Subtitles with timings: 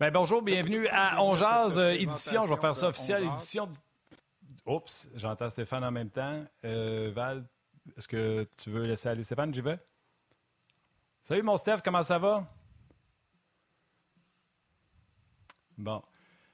[0.00, 3.68] Ben, bonjour, bienvenue à On Jazz, euh, édition, je vais faire ça officiel, édition.
[4.64, 6.42] Oups, j'entends Stéphane en même temps.
[6.64, 7.44] Euh, Val,
[7.98, 9.52] est-ce que tu veux laisser aller Stéphane?
[9.52, 9.78] J'y vais.
[11.22, 12.46] Salut mon Steph, comment ça va?
[15.76, 16.00] Bon.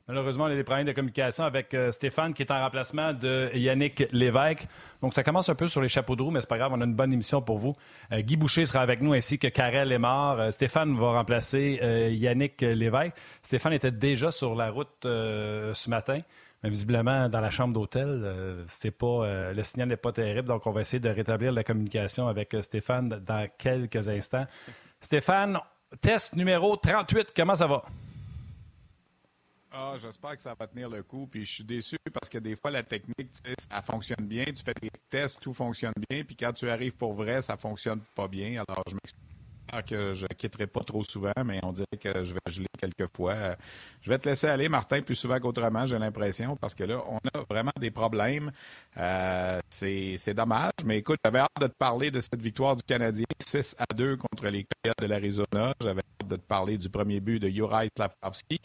[0.09, 3.50] Malheureusement, on a des problèmes de communication avec euh, Stéphane qui est en remplacement de
[3.54, 4.68] Yannick Lévesque.
[5.03, 6.80] Donc, ça commence un peu sur les chapeaux de roue, mais c'est pas grave, on
[6.80, 7.72] a une bonne émission pour vous.
[8.13, 10.39] Euh, Guy Boucher sera avec nous ainsi que Karel Lemar.
[10.39, 11.80] Euh, Stéphane va remplacer
[12.13, 13.16] Yannick Lévesque.
[13.43, 16.21] Stéphane était déjà sur la route ce matin.
[16.63, 20.71] Mais visiblement, dans la chambre d'hôtel, c'est pas le signal n'est pas terrible, donc on
[20.71, 24.46] va essayer de rétablir la communication avec Stéphane dans quelques instants.
[25.00, 25.58] Stéphane,
[26.00, 27.82] test numéro 38, comment ça va?
[29.79, 31.26] Ah, j'espère que ça va tenir le coup.
[31.26, 33.30] Puis je suis déçu parce que des fois, la technique,
[33.70, 34.44] ça fonctionne bien.
[34.47, 36.24] Tu fais des tests, tout fonctionne bien.
[36.24, 38.62] Puis quand tu arrives pour vrai, ça fonctionne pas bien.
[38.66, 39.25] Alors, je m'excuse
[39.86, 43.56] que je quitterai pas trop souvent, mais on dirait que je vais geler quelques fois.
[44.00, 47.19] Je vais te laisser aller, Martin, plus souvent qu'autrement, j'ai l'impression, parce que là, on
[47.19, 48.50] a vraiment des problèmes.
[48.97, 53.27] Euh, c'est dommage, mais écoute, j'avais hâte de te parler de cette victoire du Canadien
[53.44, 55.72] 6 à 2 contre les Coyotes de l'Arizona.
[55.81, 58.59] J'avais hâte de te parler du premier but de Juraj Slavkovski.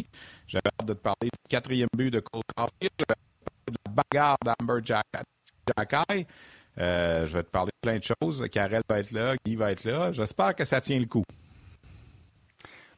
[0.47, 2.41] J'avais hâte de te parler du quatrième but de Cole.
[2.57, 5.05] J'avais hâte de la bagarre d'Amber Jack.
[6.79, 8.47] Euh, je vais te parler de plein de choses.
[8.49, 10.11] Karel va être là, Guy va être là.
[10.11, 11.23] J'espère que ça tient le coup.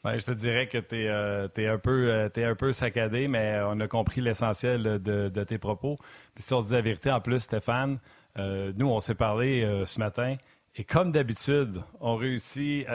[0.05, 3.87] je te dirais que tu es, euh, peu, euh, un peu saccadé, mais on a
[3.87, 5.97] compris l'essentiel de, tes propos.
[6.35, 7.99] Puis si on se dit la vérité, en plus, Stéphane,
[8.37, 10.35] nous, on s'est parlé ce matin.
[10.75, 12.87] Et comme d'habitude, on réussit,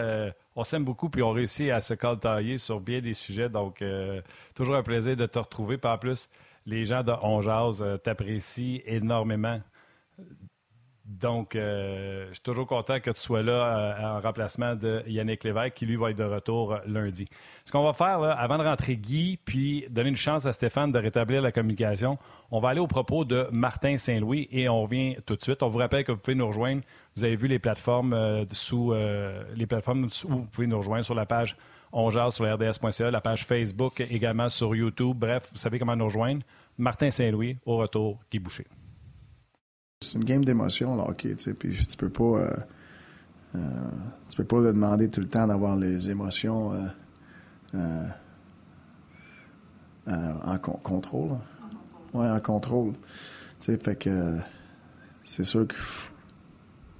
[0.56, 3.48] on s'aime beaucoup, puis on réussit à se tailler sur bien des sujets.
[3.48, 3.82] Donc,
[4.54, 5.78] toujours un plaisir de te retrouver.
[5.78, 6.28] Puis en plus,
[6.66, 7.40] les gens de On
[7.98, 9.60] t'apprécient énormément.
[11.08, 15.42] Donc, euh, je suis toujours content que tu sois là euh, en remplacement de Yannick
[15.42, 17.26] Lévesque, qui lui va être de retour euh, lundi.
[17.64, 20.98] Ce qu'on va faire, avant de rentrer Guy, puis donner une chance à Stéphane de
[20.98, 22.18] rétablir la communication,
[22.50, 25.62] on va aller au propos de Martin Saint-Louis et on revient tout de suite.
[25.62, 26.82] On vous rappelle que vous pouvez nous rejoindre.
[27.16, 28.92] Vous avez vu les plateformes sous
[29.54, 31.56] les plateformes où vous pouvez nous rejoindre sur la page
[31.92, 35.16] On sur rds.ca, la page Facebook, également sur YouTube.
[35.18, 36.42] Bref, vous savez comment nous rejoindre.
[36.76, 38.66] Martin Saint-Louis, au retour, Guy Boucher.
[40.00, 42.24] C'est une game d'émotion, là, OK, tu sais, puis tu peux pas...
[42.24, 42.56] Euh,
[43.56, 43.58] euh,
[44.28, 46.72] tu peux pas demander tout le temps d'avoir les émotions
[47.74, 48.06] euh,
[50.06, 51.32] en contrôle.
[52.14, 52.92] Oui, en contrôle.
[52.92, 54.36] Tu sais, fait que
[55.24, 55.74] c'est sûr que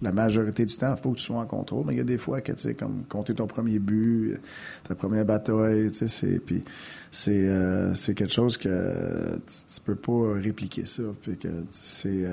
[0.03, 2.05] la majorité du temps, il faut que tu sois en contrôle, mais il y a
[2.05, 4.41] des fois que, tu sais, comme compter ton premier but,
[4.83, 6.65] ta première bataille, tu sais, puis
[7.13, 12.27] c'est, c'est quelque chose que tu, peux pas répliquer ça, puis que c'est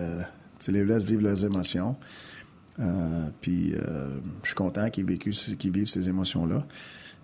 [0.59, 1.95] tu les laisses vivre leurs émotions.
[2.79, 6.65] Euh, puis euh, je suis content qu'ils vivent ces émotions-là.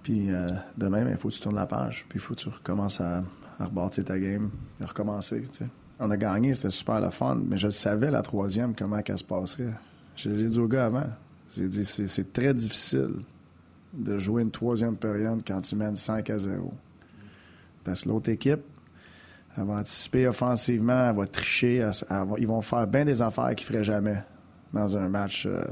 [0.03, 2.05] Puis euh, de même, il faut que tu tournes la page.
[2.09, 3.23] Puis il faut que tu recommences à,
[3.59, 4.49] à rebâtir ta game,
[4.81, 5.43] à recommencer.
[5.99, 9.23] On a gagné, c'était super la fun, mais je savais la troisième comment elle se
[9.23, 9.73] passerait.
[10.15, 11.07] Je l'ai dit au gars avant.
[11.55, 13.15] J'ai dit c'est très difficile
[13.93, 16.73] de jouer une troisième période quand tu mènes 5 à 0.
[17.83, 18.61] Parce que l'autre équipe,
[19.57, 21.89] elle va anticiper offensivement, elle va tricher.
[22.38, 24.23] ils vont faire bien des affaires qu'ils ne feraient jamais
[24.73, 25.63] dans un match euh,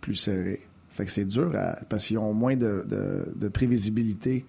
[0.00, 0.66] plus serré.
[0.88, 1.52] Fait que c'est dur
[1.88, 4.46] parce qu'ils ont moins de, prévisibilité.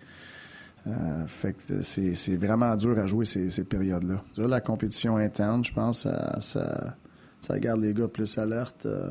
[0.85, 4.21] Euh, fait que c'est vraiment dur à jouer ces, périodes-là.
[4.45, 6.01] La compétition interne, je pense,
[6.39, 6.95] ça,
[7.39, 9.09] ça, garde les gars plus alertes, euh,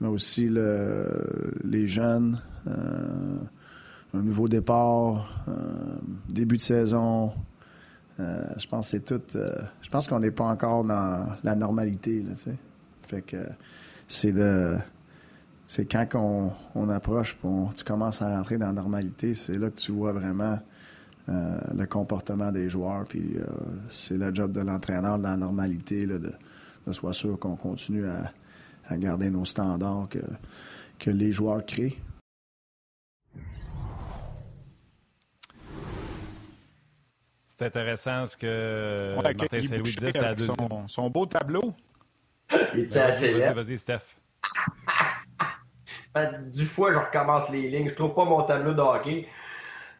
[0.00, 5.46] mais aussi les jeunes, un nouveau départ,
[6.30, 7.32] début de saison,
[8.22, 9.20] euh, je pense c'est tout.
[9.36, 12.24] Euh, je pense qu'on n'est pas encore dans la normalité,
[15.66, 17.38] c'est quand on, approche,
[17.74, 20.58] tu commences à rentrer dans la normalité, c'est là que tu vois vraiment
[21.28, 23.04] euh, le comportement des joueurs.
[23.04, 23.36] Puis
[23.90, 26.18] c'est le job de l'entraîneur dans la normalité, de,
[26.86, 28.32] de soit sûr qu'on continue à,
[28.98, 30.08] garder nos standards
[30.98, 31.96] que les joueurs créent.
[37.62, 40.06] C'est intéressant ce que Martin Saint-Louis dit.
[40.06, 41.72] C'était son, son, beau tableau.
[42.74, 44.00] Il tient assez Vas-y, vas-y, Steph.
[46.52, 47.88] du fois, je recommence les lignes.
[47.88, 49.28] Je trouve pas mon tableau de hockey.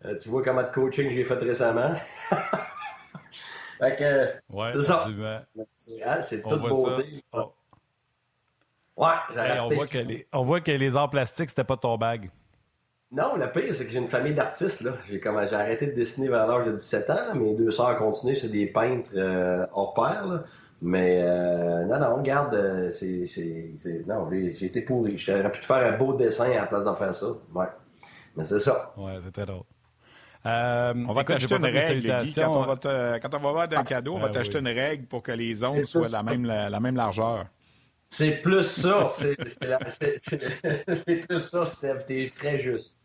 [0.04, 1.94] Euh, tu vois comment de coaching j'ai fait récemment.
[3.78, 6.20] fait que, ouais, c'est ça.
[6.20, 7.22] C'est toute beauté.
[7.32, 7.52] Oh.
[8.96, 9.06] Ouais,
[9.36, 12.28] hey, on, voit que les, on voit que les arts plastiques, c'était pas ton bag.
[13.12, 14.80] Non, le pire, c'est que j'ai une famille d'artistes.
[14.80, 14.92] Là.
[15.06, 17.34] J'ai, j'ai arrêté de dessiner vers l'âge de 17 ans.
[17.34, 20.44] Mes deux sœurs continuent, c'est des peintres euh, hors pair.
[20.80, 25.16] Mais euh, non, non, regarde, euh, c'est, non, j'ai, été pourri.
[25.16, 27.26] J'aurais pu te faire un beau dessin à la place d'en faire ça.
[27.54, 27.66] Ouais.
[28.36, 28.92] Mais c'est ça.
[28.96, 29.62] Ouais, c'était drôle.
[30.44, 32.32] Euh, on va t'acheter une règle, Guy.
[32.32, 34.66] Quand on va, te, quand on va voir un ah, cadeau, on va t'acheter une
[34.66, 37.46] règle pour que les ondes soient la même, la, même largeur.
[38.08, 39.08] C'est plus ça.
[39.08, 39.36] C'est
[41.28, 42.06] plus ça, Steph.
[42.06, 42.98] T'es très juste.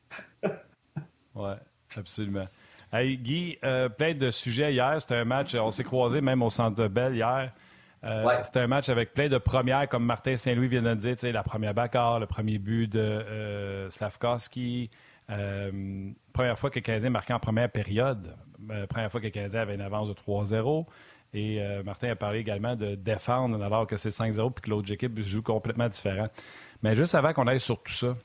[1.38, 1.54] Oui,
[1.96, 2.48] absolument.
[2.92, 4.96] Hey, Guy, euh, plein de sujets hier.
[5.00, 7.52] C'était un match, on s'est croisés même au Centre Bell hier.
[8.04, 11.34] Euh, c'était un match avec plein de premières, comme Martin Saint-Louis vient de le dire,
[11.34, 14.90] la première bagarre, le premier but de euh, Slavkowski.
[15.30, 18.36] Euh, première fois que le Canadien marquait en première période.
[18.90, 20.86] première fois que le Canadien avait une avance de 3-0.
[21.34, 25.20] Et Martin a parlé également de défendre alors que c'est 5-0 puis que l'autre équipe
[25.20, 26.30] joue complètement différent.
[26.82, 28.16] Mais juste avant qu'on aille sur tout ça,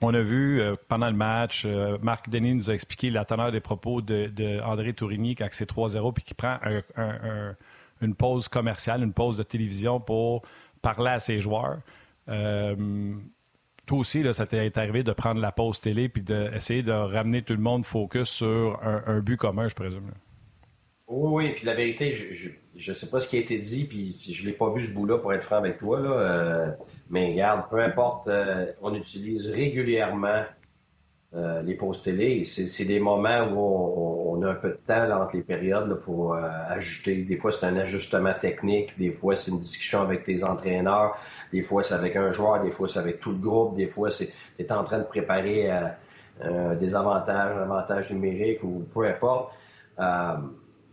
[0.00, 1.66] on a vu pendant le match,
[2.02, 6.12] Marc Denis nous a expliqué la teneur des propos de, André Tourigny quand c'est 3-0
[6.12, 6.58] puis qu'il prend
[6.96, 7.54] un
[8.00, 10.42] une pause commerciale, une pause de télévision pour
[10.82, 11.80] parler à ses joueurs.
[12.28, 13.14] Euh,
[13.86, 17.54] toi aussi, ça t'est arrivé de prendre la pause télé puis d'essayer de ramener tout
[17.54, 20.10] le monde focus sur un, but commun, je présume.
[21.06, 22.50] Oui, oui, puis la vérité, je
[22.90, 24.90] ne sais pas ce qui a été dit, puis je ne l'ai pas vu ce
[24.90, 26.70] bout-là pour être franc avec toi, là, euh,
[27.10, 30.44] mais regarde, peu importe, euh, on utilise régulièrement
[31.34, 35.36] euh, les pauses télé, c'est des moments où on, a un peu de temps entre
[35.36, 37.22] les périodes pour euh, ajouter.
[37.24, 41.18] Des fois, c'est un ajustement technique, des fois, c'est une discussion avec tes entraîneurs,
[41.52, 44.10] des fois, c'est avec un joueur, des fois, c'est avec tout le groupe, des fois,
[44.10, 45.70] c'est es en train de préparer
[46.42, 49.52] euh, des avantages, avantages numériques ou peu importe.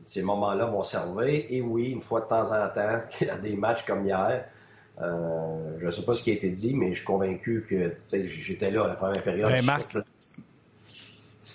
[0.06, 1.46] Ces moments-là vont servir.
[1.50, 4.46] Et oui, une fois de temps en temps, il y a des matchs comme hier,
[5.02, 7.96] euh, je ne sais pas ce qui a été dit, mais je suis convaincu que
[8.26, 9.54] j'étais là à la première période.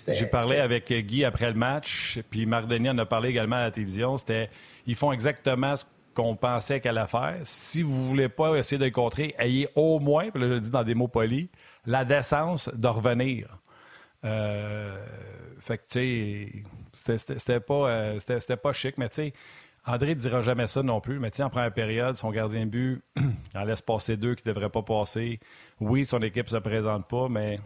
[0.07, 3.63] j'ai parlé avec Guy après le match, puis Marc Denis en a parlé également à
[3.63, 4.17] la télévision.
[4.17, 4.49] C'était,
[4.85, 7.37] ils font exactement ce qu'on pensait qu'elle allait faire.
[7.43, 10.53] Si vous ne voulez pas essayer de le contrer, ayez au moins, puis là je
[10.53, 11.47] le dis dans des mots polis,
[11.85, 13.57] la décence de revenir.
[14.23, 15.03] Euh,
[15.59, 16.63] fait que, tu sais,
[17.03, 18.19] c'était pas, euh,
[18.61, 19.33] pas chic, mais tu sais,
[19.85, 23.01] André ne dira jamais ça non plus, mais en première période, son gardien but,
[23.55, 25.39] en laisse passer deux qui ne devraient pas passer.
[25.79, 27.59] Oui, son équipe ne se présente pas, mais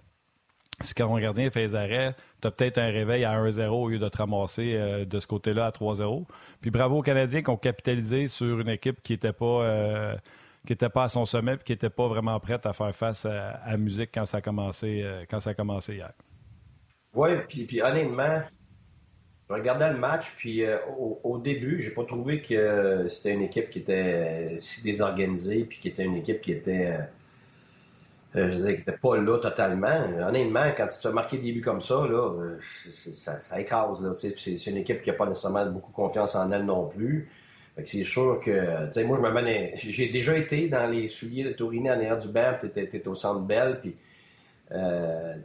[0.81, 3.89] si quand ton gardien fait les arrêts, tu as peut-être un réveil à 1-0 au
[3.89, 6.25] lieu de te ramasser euh, de ce côté-là à 3-0.
[6.61, 10.15] Puis bravo aux Canadiens qui ont capitalisé sur une équipe qui n'était pas, euh,
[10.93, 13.77] pas à son sommet et qui n'était pas vraiment prête à faire face à, la
[13.77, 16.11] musique quand ça a commencé, quand ça a commencé hier.
[17.13, 18.41] Oui, puis honnêtement,
[19.49, 20.77] je regardais le match, puis euh,
[21.23, 25.65] au, début, j'ai pas trouvé que euh, c'était une équipe qui était euh, si désorganisée,
[25.65, 26.97] puis qui était une équipe qui était,
[28.33, 30.03] je qui était pas là totalement.
[30.27, 32.31] Honnêtement, quand tu te fais marquer des buts comme ça, là,
[32.91, 34.01] ça, ça, écrase.
[34.17, 37.29] C'est, une équipe qui n'a pas nécessairement beaucoup confiance en elle non plus.
[37.85, 41.51] c'est sûr que, tu sais, moi, je me j'ai déjà été dans les souliers de
[41.51, 43.95] Tourigny en arrière du banc, tu étais au centre belle, puis,
[44.71, 44.75] tu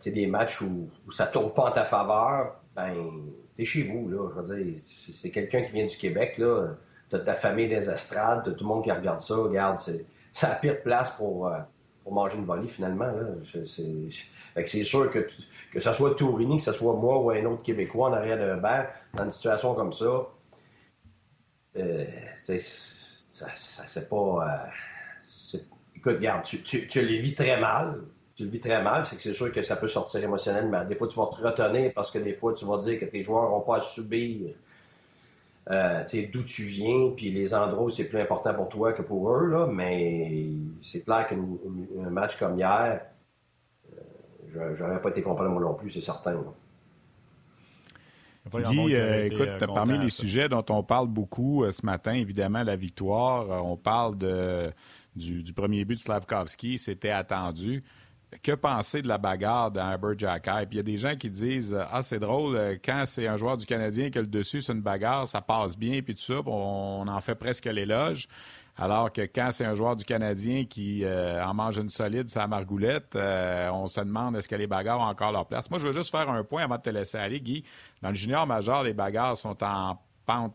[0.00, 2.94] sais, des matchs où, où ça tourne pas en ta faveur, ben,
[3.56, 4.28] t'es chez vous, là.
[4.30, 6.76] Je veux dire, c'est quelqu'un qui vient du Québec, là.
[7.08, 9.34] T'as ta famille des estrades, t'as tout le monde qui regarde ça.
[9.36, 11.58] Regarde, c'est la pire place pour, euh,
[12.04, 13.12] pour manger une volée, finalement.
[13.44, 15.26] C'est sûr que,
[15.72, 18.56] que ce soit Tourigny, que ce soit moi ou un autre Québécois en arrière d'un
[18.56, 18.84] banc,
[19.14, 20.28] dans une situation comme ça,
[21.76, 22.04] euh,
[22.36, 23.46] ça,
[23.86, 24.70] c'est pas.
[25.56, 25.58] Euh,
[25.96, 28.00] écoute, regarde, tu, tu, tu le vis très mal
[28.40, 30.82] tu le vis très mal, c'est que c'est sûr que ça peut sortir émotionnellement.
[30.84, 33.20] Des fois, tu vas te retenir parce que des fois, tu vas dire que tes
[33.20, 34.54] joueurs n'ont pas à subir
[35.70, 39.30] euh, d'où tu viens, puis les endroits où c'est plus important pour toi que pour
[39.30, 40.46] eux, là, mais
[40.80, 43.02] c'est clair qu'un match comme hier,
[44.56, 46.42] euh, j'aurais pas été complètement non plus, c'est certain.
[48.54, 53.62] Guy, euh, écoute, parmi les sujets dont on parle beaucoup ce matin, évidemment, la victoire,
[53.66, 54.70] on parle de,
[55.14, 57.84] du, du, premier but de Slavkovski, c'était attendu
[58.42, 60.66] que penser de la bagarre d'Amber Jacky?
[60.66, 63.36] Puis il y a des gens qui disent Ah, c'est drôle, euh, quand c'est un
[63.36, 66.22] joueur du Canadien qui a le dessus c'est une bagarre, ça passe bien, puis tout
[66.22, 68.28] ça, on en fait presque l'éloge.
[68.76, 72.46] Alors que quand c'est un joueur du Canadien qui euh, en mange une solide, sa
[72.46, 75.68] margoulette, euh, on se demande est-ce que les bagarres ont encore leur place.
[75.70, 77.64] Moi, je veux juste faire un point avant de te laisser aller, Guy.
[78.00, 79.98] Dans le junior majeur, les bagarres sont en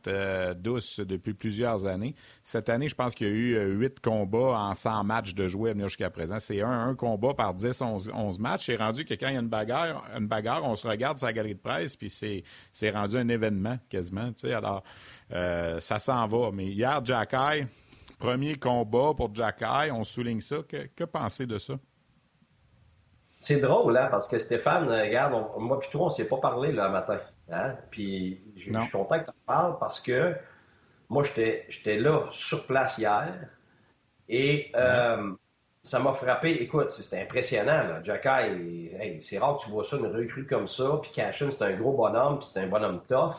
[0.07, 2.15] euh, douce depuis plusieurs années.
[2.43, 5.47] Cette année, je pense qu'il y a eu euh, huit combats en 100 matchs de
[5.47, 6.39] jouer à venir jusqu'à présent.
[6.39, 8.67] C'est un, combat par 10, 11, matchs.
[8.67, 11.27] C'est rendu que quand il y a une bagarre, une bagarre, on se regarde sur
[11.27, 14.31] la galerie de presse, puis c'est rendu un événement quasiment.
[14.43, 14.83] Alors,
[15.31, 16.51] euh, ça s'en va.
[16.51, 17.35] Mais hier, Jack
[18.17, 20.57] premier combat pour Jack on souligne ça.
[20.67, 21.73] Que, que penser de ça?
[23.37, 26.71] C'est drôle, hein, parce que Stéphane, regarde, moi et toi, on ne s'est pas parlé
[26.71, 27.19] le matin.
[27.51, 27.75] Hein?
[27.91, 30.35] Puis je, suis content que tu en parles parce que
[31.09, 33.49] moi, j'étais là sur place hier.
[34.27, 35.33] Et euh,
[35.83, 36.61] ça m'a frappé.
[36.61, 38.03] Écoute, c'était impressionnant.
[38.03, 40.99] Jacky, c'est rare que tu vois ça, une recrue comme ça.
[41.01, 43.35] Puis Cashin, c'est un gros bonhomme, puis c'est un bonhomme tough.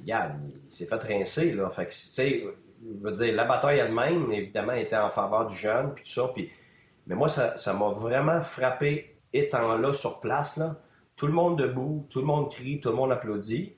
[0.00, 1.52] Regarde, il s'est fait rincer.
[1.52, 1.68] Là.
[1.68, 2.44] Fait que, tu sais,
[2.82, 6.28] je veux dire, la bataille elle-même, évidemment, était en faveur du jeune, puis tout ça.
[6.28, 6.50] Puis...
[7.06, 10.56] Mais moi, ça m'a vraiment frappé étant là sur place.
[10.56, 10.76] Là.
[11.16, 13.72] Tout le monde debout, tout le monde crie, tout le monde applaudit.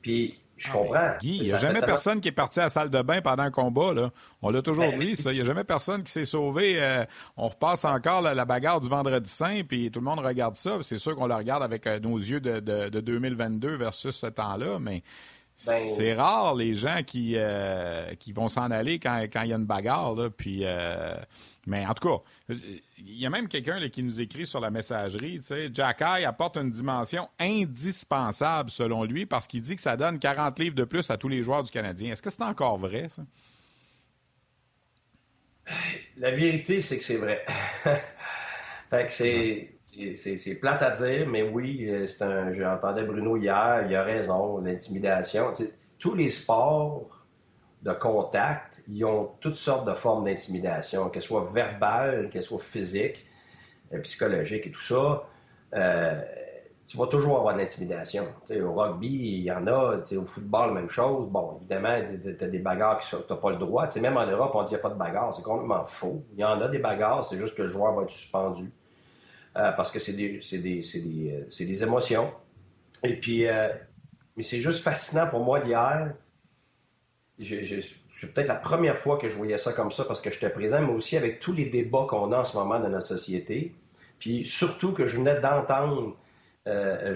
[0.00, 1.10] Puis je ah, comprends.
[1.20, 3.42] Guy, il n'y a jamais personne qui est parti à la salle de bain pendant
[3.42, 3.92] un combat.
[3.92, 4.10] Là.
[4.42, 5.32] On l'a toujours ben, dit, ça.
[5.32, 6.80] Il n'y a jamais personne qui s'est sauvé.
[6.80, 7.04] Euh,
[7.36, 10.78] on repasse encore la bagarre du vendredi saint, puis tout le monde regarde ça.
[10.82, 14.78] C'est sûr qu'on la regarde avec euh, nos yeux de, de 2022 versus ce temps-là,
[14.78, 15.02] mais
[15.66, 19.56] ben, c'est rare les gens qui, euh, qui vont s'en aller quand, il y a
[19.56, 20.14] une bagarre.
[20.36, 20.64] puis,
[21.66, 22.54] mais en tout cas,
[22.98, 26.70] il y a même quelqu'un qui nous écrit sur la messagerie, tu sais, apporte une
[26.70, 31.16] dimension indispensable selon lui parce qu'il dit que ça donne 40 livres de plus à
[31.16, 32.12] tous les joueurs du Canadien.
[32.12, 33.22] Est-ce que c'est encore vrai, ça?
[36.16, 37.44] La vérité, c'est que c'est vrai.
[38.90, 39.72] fait que c'est
[40.14, 42.50] c'est plate à dire, mais oui, euh, c'est un.
[42.50, 45.52] J'entendais Bruno hier, il a raison, l'intimidation.
[45.98, 47.26] Tous les sports
[47.82, 53.26] de contact, ils ont toutes sortes de formes d'intimidation, qu'elles soient verbales, qu'elles soient physiques,
[53.92, 55.24] euh, psychologiques et tout ça.
[55.74, 56.20] Euh,
[56.86, 58.26] tu vas toujours avoir de l'intimidation.
[58.50, 59.98] Au rugby, il y en a.
[59.98, 61.28] Au football, même chose.
[61.30, 63.88] Bon, évidemment, tu as des bagarres qui n'ont pas le droit.
[64.00, 65.32] même en Europe, on dit qu'il n'y a pas de bagarre.
[65.32, 66.24] C'est complètement faux.
[66.34, 68.70] Il y en a des bagarres, c'est juste que le joueur va être suspendu.
[69.56, 72.32] Euh, parce que c'est des, des, euh, des, émotions.
[73.04, 73.44] Et puis,
[74.36, 76.14] mais c'est juste fascinant pour moi d'hier.
[78.22, 80.80] C'est peut-être la première fois que je voyais ça comme ça parce que j'étais présent,
[80.80, 83.74] mais aussi avec tous les débats qu'on a en ce moment dans notre société.
[84.20, 86.16] Puis surtout que je venais d'entendre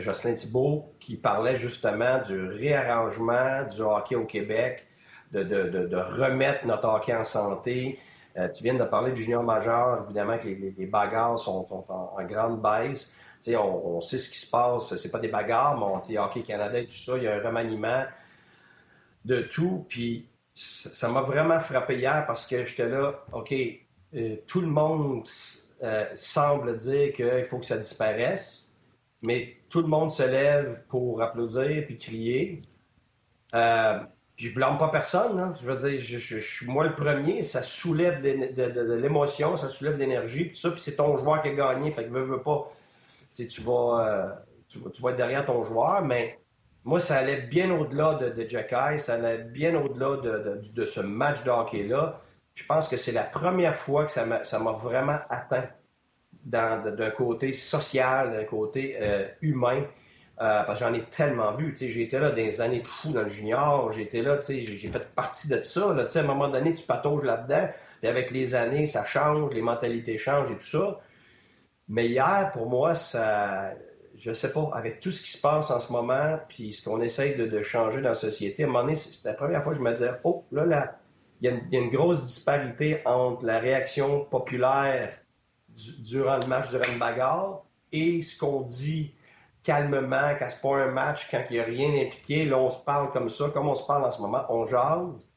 [0.01, 4.85] Jocelyn Thibault qui parlait justement du réarrangement du hockey au Québec,
[5.31, 8.01] de, de, de remettre notre hockey en santé,
[8.37, 12.61] euh, tu viens de parler du junior majeur, évidemment que les, bagarres sont, en, grande
[12.61, 13.15] baisse.
[13.49, 16.81] On, on, sait ce qui se passe, c'est pas des bagarres, mais on, Hockey Canada
[16.81, 18.05] et tout ça, il y a un remaniement
[19.25, 19.87] de tout.
[19.89, 23.55] Puis ça m'a vraiment frappé hier parce que j'étais là, OK,
[24.15, 25.29] euh, tout le monde
[25.83, 28.75] euh, semble dire qu'il faut que ça disparaisse,
[29.23, 32.63] mais tout le monde se lève pour applaudir puis crier.
[34.37, 35.55] Puis je blâme pas personne, hein.
[35.59, 40.01] je veux dire, je, suis moi le premier, ça soulève de, l'émotion, ça soulève de
[40.01, 42.71] l'énergie, puis ça, puis c'est ton joueur qui a gagné, fait que veux, veux pas,
[43.41, 46.39] euh, tu, vas, tu vas être derrière ton joueur, mais
[46.87, 50.19] moi, ça allait bien au-delà de, de Jack ça allait bien au-delà
[50.73, 52.21] de, ce match de hockey-là.
[52.55, 55.69] Je pense que c'est la première fois que ça m'a vraiment atteint
[56.45, 59.83] d'un côté social, d'un côté euh, humain.
[60.39, 61.75] Euh, parce que j'en ai tellement vu.
[61.77, 63.93] J'ai été là des années de fou dans le junior.
[63.99, 65.91] Été là, j'ai fait partie de ça.
[65.91, 67.69] À un moment donné, tu patauges là-dedans.
[68.05, 71.01] Et avec les années, ça change, les mentalités changent et tout ça.
[71.89, 73.73] Mais hier, pour moi, ça,
[74.19, 77.01] je sais pas, avec tout ce qui se passe en ce moment, puis ce qu'on
[77.01, 79.79] essaye de, changer dans la société, à un moment donné, c'était la première fois que
[79.79, 80.99] je me disais, oh, là, là,
[81.41, 85.13] il y, a une grosse disparité entre la réaction populaire
[85.99, 89.15] durant le match, durant une bagarre, et ce qu'on dit
[89.63, 92.79] calmement, quand c'est pas un match, quand il n'y a rien impliqué, là, on se
[92.79, 95.29] parle comme ça, comme on se parle en ce moment, on jase,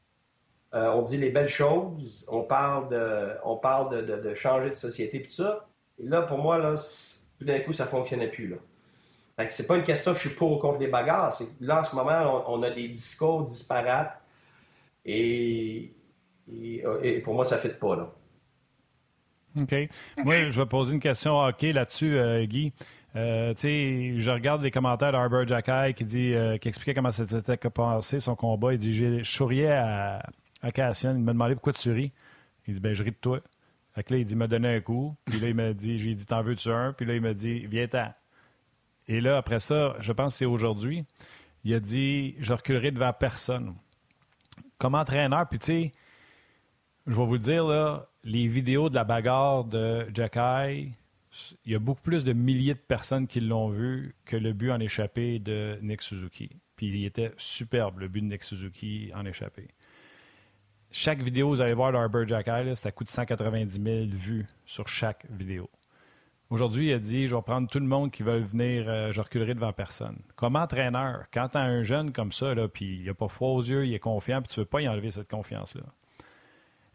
[0.72, 5.66] euh, on dit les belles choses, on parle de, changer de société, puis ça.
[5.98, 6.76] Et là, pour moi, là,
[7.38, 8.56] tout d'un coup, ça fonctionnait plus, là.
[9.40, 11.48] Fait que c'est pas une question que je suis pour ou contre les bagarres, c'est
[11.62, 14.20] là, en ce moment, on, a des discours disparates,
[15.06, 15.94] et,
[17.24, 18.12] pour moi, ça ne fait pas, là.
[19.58, 19.74] OK.
[20.18, 22.74] Moi, je vais poser une question hockey là-dessus, euh, Guy.
[23.16, 27.56] Euh, je regarde les commentaires d'Arbor Jacky qui dit euh, qui expliquait comment ça s'était
[27.56, 28.74] passé son combat.
[28.74, 30.22] Il dit J'ai souriais à,
[30.62, 31.16] à Cassian.
[31.16, 32.12] Il m'a demandé pourquoi tu ris.
[32.68, 33.40] Il dit Ben, je ris de toi.
[33.94, 35.16] Fait que là, il dit, il m'a donné un coup.
[35.24, 36.92] Puis là, il m'a dit, j'ai dit, t'en veux-tu un?
[36.92, 38.12] Puis là, il m'a dit, viens-t'en.
[39.10, 41.04] Et là, après ça, je pense que c'est aujourd'hui,
[41.64, 43.74] il a dit, je reculerai devant personne.
[44.78, 45.92] Comme entraîneur, puis tu sais,
[47.08, 50.92] je vais vous le dire, là, les vidéos de la bagarre de Jacky,
[51.64, 54.70] il y a beaucoup plus de milliers de personnes qui l'ont vu que le but
[54.70, 56.48] en échappé de Nick Suzuki.
[56.76, 59.66] Puis il était superbe, le but de Nick Suzuki en échappé.
[60.92, 65.68] Chaque vidéo, vous allez voir d'Arbor Jacky, ça coûte 190 000 vues sur chaque vidéo.
[66.50, 69.20] Aujourd'hui, il a dit Je vais prendre tout le monde qui veut venir, euh, je
[69.20, 70.18] reculerai devant personne.
[70.36, 73.62] Comme entraîneur, quand tu as un jeune comme ça, puis il n'a pas froid aux
[73.62, 75.84] yeux, il est confiant, puis tu ne veux pas y enlever cette confiance-là,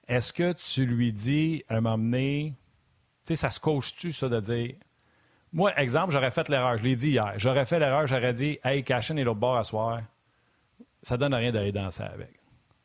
[0.07, 2.53] est-ce que tu lui dis à m'emmener
[3.25, 4.75] tu sais, ça se coach-tu, ça, de dire.
[5.51, 6.77] Moi, exemple, j'aurais fait l'erreur.
[6.77, 7.33] Je l'ai dit hier.
[7.37, 10.03] J'aurais fait l'erreur, j'aurais dit Hey, Cashin est l'autre bord à soir.
[11.01, 12.39] Ça donne rien d'aller danser avec.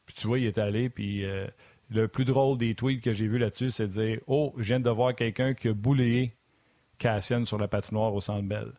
[0.06, 1.46] Puis tu vois, il est allé, puis euh,
[1.90, 4.80] le plus drôle des tweets que j'ai vu là-dessus, c'est de dire Oh, je viens
[4.80, 6.34] de voir quelqu'un qui a bouléé
[7.00, 8.72] Cassian sur la patinoire au centre belle.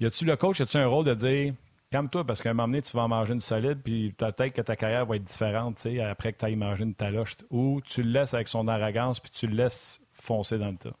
[0.00, 1.54] Y a-tu le coach, y a-tu un rôle de dire
[1.90, 4.60] Calme-toi parce qu'à un moment donné, tu vas en manger une solide, puis peut-être que
[4.60, 7.36] ta carrière va être différente après que tu ailles manger une taloche.
[7.50, 10.96] Ou tu le laisses avec son arrogance, puis tu le laisses foncer dans le tas?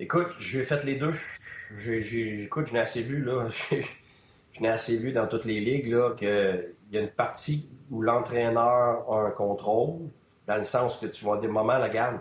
[0.00, 1.14] Écoute, j'ai fait les deux.
[1.86, 3.48] écoute, je n'ai assez vu, là.
[3.70, 8.02] je n'ai assez vu dans toutes les ligues, là, qu'il y a une partie où
[8.02, 10.08] l'entraîneur a un contrôle,
[10.48, 12.18] dans le sens que tu vois des moments, la garde.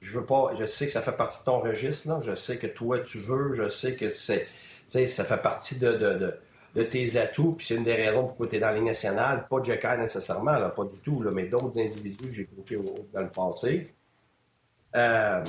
[0.00, 2.20] Je veux pas, je sais que ça fait partie de ton registre, là.
[2.22, 4.46] Je sais que toi, tu veux, je sais que c'est
[4.88, 6.40] ça fait partie de,
[6.90, 9.46] tes atouts, puis c'est une des raisons pourquoi tu es dans la Ligue nationale.
[9.48, 12.78] Pas Jacker nécessairement, là, pas du tout, là, mais d'autres individus que j'ai coachés
[13.12, 13.94] dans le passé.
[14.96, 15.44] Euh,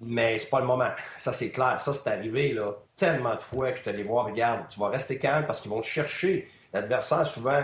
[0.00, 0.90] mais c'est pas le moment.
[1.18, 1.80] Ça, c'est clair.
[1.80, 4.88] Ça, c'est arrivé là, tellement de fois que je suis allé voir, regarde, tu vas
[4.88, 6.48] rester calme parce qu'ils vont te chercher.
[6.72, 7.62] L'adversaire, souvent,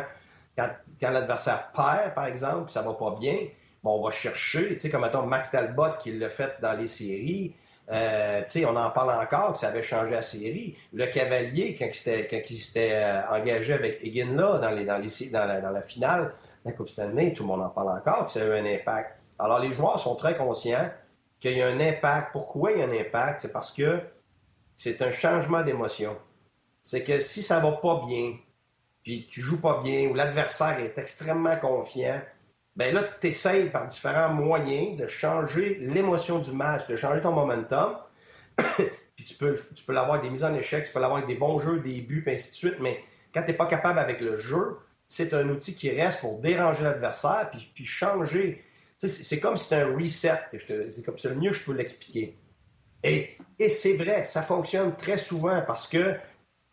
[0.56, 0.70] quand,
[1.00, 3.38] l'adversaire perd, par exemple, ça va pas bien,
[3.88, 7.54] on va chercher, tu sais, comme mettons Max Talbot qui l'a fait dans les séries,
[7.90, 10.76] euh, on en parle encore, que ça avait changé la série.
[10.92, 16.72] Le Cavalier, quand il s'était euh, engagé avec Higgin dans, dans la finale de la
[16.72, 19.18] Coupe Stanley, tout le monde en parle encore, que ça a eu un impact.
[19.38, 20.90] Alors, les joueurs sont très conscients
[21.40, 22.32] qu'il y a un impact.
[22.32, 23.38] Pourquoi il y a un impact?
[23.40, 24.00] C'est parce que
[24.76, 26.16] c'est un changement d'émotion.
[26.82, 28.34] C'est que si ça va pas bien,
[29.02, 32.20] puis tu joues pas bien, ou l'adversaire est extrêmement confiant,
[32.78, 37.32] ben là, tu essayes par différents moyens de changer l'émotion du match, de changer ton
[37.32, 37.96] momentum.
[39.16, 41.28] puis tu peux, tu peux l'avoir avec des mises en échec, tu peux l'avoir avec
[41.28, 42.80] des bons jeux, des buts, puis ainsi de suite.
[42.80, 43.00] Mais
[43.34, 44.76] quand tu n'es pas capable avec le jeu,
[45.08, 48.62] c'est un outil qui reste pour déranger l'adversaire, puis, changer.
[48.98, 50.38] C'est comme si c'était un reset.
[50.68, 52.36] C'est comme ça le mieux que je peux l'expliquer.
[53.02, 53.36] Et,
[53.68, 56.14] c'est vrai, ça fonctionne très souvent parce que euh,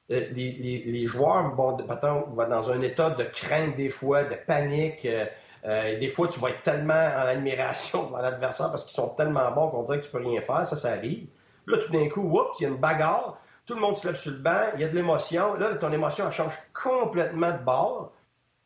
[0.09, 5.03] les, les, joueurs vont, vont, dans un état de crainte des fois, de panique.
[5.05, 5.25] Euh,
[5.65, 9.51] euh, des fois, tu vas être tellement en admiration devant l'adversaire parce qu'ils sont tellement
[9.51, 10.65] bons qu'on dirait que tu peux rien faire.
[10.65, 11.27] Ça, ça arrive.
[11.65, 13.39] Là, tout d'un coup, oups, il y a une bagarre.
[13.65, 14.61] Tout le monde se lève sur le banc.
[14.75, 15.55] Il y a de l'émotion.
[15.55, 18.11] Là, ton émotion, change complètement de bord.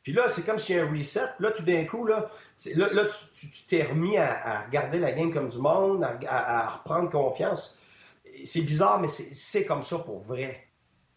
[0.04, 1.22] Puis là, c'est comme s'il y a un reset.
[1.40, 2.30] Là, tout d'un coup, là,
[2.76, 7.80] là, tu t'es remis à, regarder la game comme du monde, à reprendre confiance.
[8.44, 10.69] C'est bizarre, mais c'est comme ça pour vrai.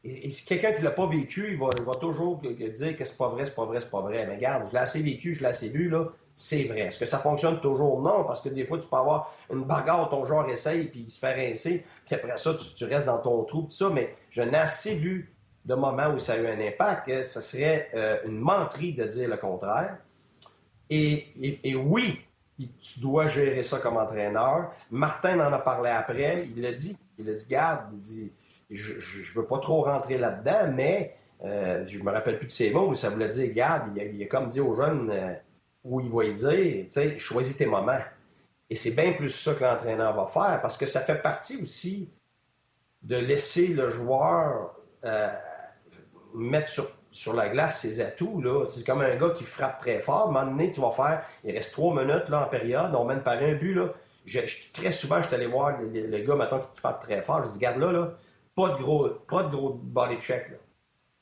[0.05, 3.29] Et, si quelqu'un qui ne l'a pas vécu, il va, toujours dire que c'est pas
[3.29, 4.27] vrai, c'est pas vrai, c'est pas vrai.
[4.27, 6.81] Mais regarde, je l'ai assez vécu, je l'ai assez vu, là, c'est vrai.
[6.81, 8.01] Est-ce que ça fonctionne toujours?
[8.01, 11.11] Non, parce que des fois, tu peux avoir une bagarre, ton joueur essaye, puis il
[11.11, 13.91] se fait rincer, puis après ça, tu, restes dans ton trou, tout ça.
[13.91, 15.33] Mais je n'ai assez vu
[15.67, 19.05] de moments où ça a eu un impact que ce serait euh, une menterie de
[19.05, 19.99] dire le contraire.
[20.91, 21.27] Et,
[21.77, 22.21] oui,
[22.59, 24.73] tu dois gérer ça comme entraîneur.
[24.91, 26.99] Martin en a parlé après, il l'a dit.
[27.19, 28.33] Il a dit, garde, il dit
[28.73, 32.71] je ne veux pas trop rentrer là-dedans, mais euh, je me rappelle plus de ces
[32.71, 35.35] mots, mais ça voulait dire, regarde, il a, comme dit aux jeunes euh,
[35.85, 37.99] où il va y dire, tu sais, choisis tes moments.
[38.71, 42.09] Et c'est bien plus ça que l'entraîneur va faire, parce que ça fait partie aussi
[43.03, 45.29] de laisser le joueur euh,
[46.35, 46.69] mettre
[47.11, 48.43] sur, la glace ses atouts.
[48.69, 50.21] C'est comme un gars qui frappe très fort.
[50.21, 53.05] À un moment donné, tu vas faire, il reste trois minutes là, en période, on
[53.05, 53.75] mène par un but.
[53.75, 53.89] Là.
[54.73, 57.45] très souvent, je suis allé voir le, gars, mettons, qui frappe très fort.
[57.45, 58.13] Je dis, regarde là, là,
[58.55, 60.51] pas de gros, pas de gros body check.
[60.51, 60.57] Là.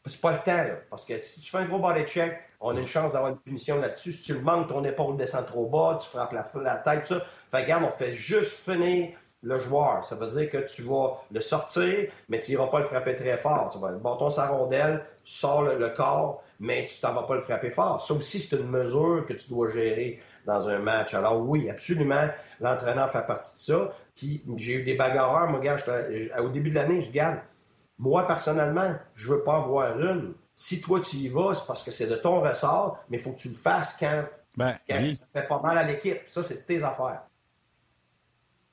[0.07, 2.77] C'est pas le temps, là, parce que si tu fais un gros body check, on
[2.77, 4.12] a une chance d'avoir une punition là-dessus.
[4.12, 7.25] Si tu le manques, ton épaule descend trop bas, tu frappes la, tête, tout ça.
[7.51, 9.11] Fait regarde, on fait juste finir
[9.43, 10.05] le joueur.
[10.05, 13.38] Ça veut dire que tu vas le sortir, mais tu n'iras pas le frapper très
[13.38, 13.75] fort.
[13.90, 17.71] Le bâton sa rondelle, tu sors le, corps, mais tu t'en vas pas le frapper
[17.71, 18.01] fort.
[18.03, 21.14] Ça aussi, c'est une mesure que tu dois gérer dans un match.
[21.14, 22.29] Alors oui, absolument,
[22.61, 23.92] l'entraîneur fait partie de ça.
[24.16, 25.76] Puis j'ai eu des bagarreurs, moi, gars,
[26.38, 27.38] au début de l'année, je garde.
[27.98, 30.35] Moi, personnellement, je veux pas en voir une.
[30.55, 33.33] Si toi, tu y vas, c'est parce que c'est de ton ressort, mais il faut
[33.33, 34.24] que tu le fasses quand,
[34.57, 36.20] ben, quand ça fait pas mal à l'équipe.
[36.26, 37.22] Ça, c'est tes affaires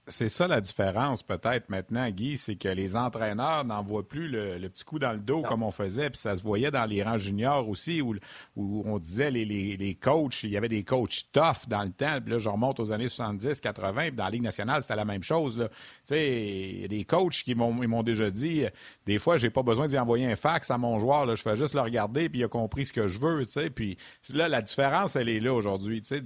[0.08, 4.84] c'est ça la différence peut-être maintenant, Guy, c'est que les entraîneurs n'envoient plus le, petit
[4.84, 7.68] coup dans le dos comme on faisait, puis ça se voyait dans les rangs juniors
[7.68, 8.16] aussi, où,
[8.56, 12.20] où on disait les, les, coachs, il y avait des coachs tough dans le temps,
[12.22, 15.06] puis là je remonte aux années 70, 80, puis dans la Ligue nationale, c'était la
[15.06, 15.58] même chose.
[15.58, 15.68] Tu
[16.06, 18.64] sais, il y a des coachs qui m'ont déjà dit,
[19.06, 21.56] des fois, j'ai pas besoin d'y envoyer un fax à mon joueur, là, je fais
[21.56, 23.98] juste le regarder, puis il a compris ce que je veux, tu sais, puis
[24.34, 26.02] là, la différence, elle est là aujourd'hui.
[26.02, 26.22] Tu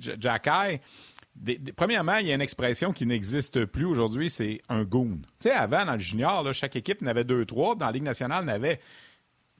[1.76, 5.20] premièrement, il y a une expression qui n'existe plus aujourd'hui, c'est un goon.
[5.40, 7.76] Tu sais, avant, dans le junior, chaque équipe n'avait deux, trois.
[7.76, 8.80] Dans la Ligue nationale, n'avait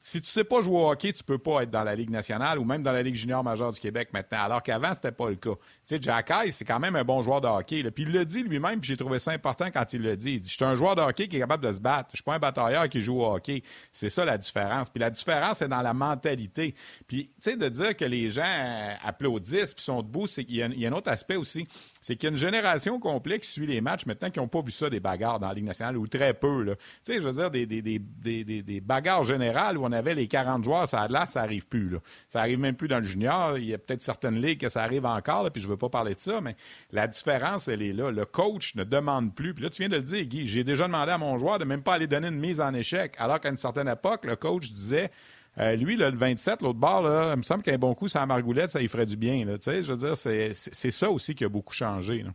[0.02, 2.58] si tu sais pas jouer au hockey, tu peux pas être dans la Ligue nationale
[2.58, 5.36] ou même dans la Ligue junior majeure du Québec maintenant, alors qu'avant, c'était pas le
[5.36, 5.54] cas.
[5.92, 7.84] Tu sais, Jack c'est quand même un bon joueur de hockey.
[7.92, 10.36] Puis il le dit lui-même, puis j'ai trouvé ça important quand il le dit.
[10.36, 12.12] Il dit, je suis un joueur de hockey qui est capable de se battre.
[12.12, 13.62] Je suis pas un batailleur qui joue au hockey.
[13.92, 14.90] C'est ça la différence.
[14.90, 16.76] Puis la différence, c'est dans la mentalité.
[17.08, 20.86] Puis, tu de dire que les gens euh, applaudissent puis sont debout, c'est qu'il y,
[20.86, 21.68] a un autre aspect aussi.
[22.02, 24.62] C'est qu'il y a une génération complète qui suit les matchs maintenant qui n'ont pas
[24.62, 26.66] vu ça des bagarres dans la Ligue nationale ou très peu.
[26.66, 31.10] Tu sais, je veux dire, des, bagarres générales où on avait les 40 joueurs, ça,
[31.10, 31.98] là, ça arrive plus.
[32.30, 33.58] Ça arrive même plus dans le junior.
[33.58, 35.90] Il y a peut-être certaines ligues que ça arrive encore, puis je ne veux pas
[35.90, 36.56] parler de ça, mais
[36.92, 38.12] la différence, elle est là.
[38.12, 39.54] Le coach ne demande plus.
[39.54, 41.66] Puis là, tu viens de le dire, Guy, j'ai déjà demandé à mon joueur de
[41.66, 44.72] même pas aller donner une mise en échec, alors qu'à une certaine époque, le coach
[44.72, 45.12] disait
[45.58, 48.70] euh, lui, le 27, l'autre bord, là, il me semble qu'un bon coup, ça margoulette,
[48.70, 49.46] ça y ferait du bien.
[49.46, 52.26] Là, je veux dire, c'est ça aussi qui a beaucoup changé.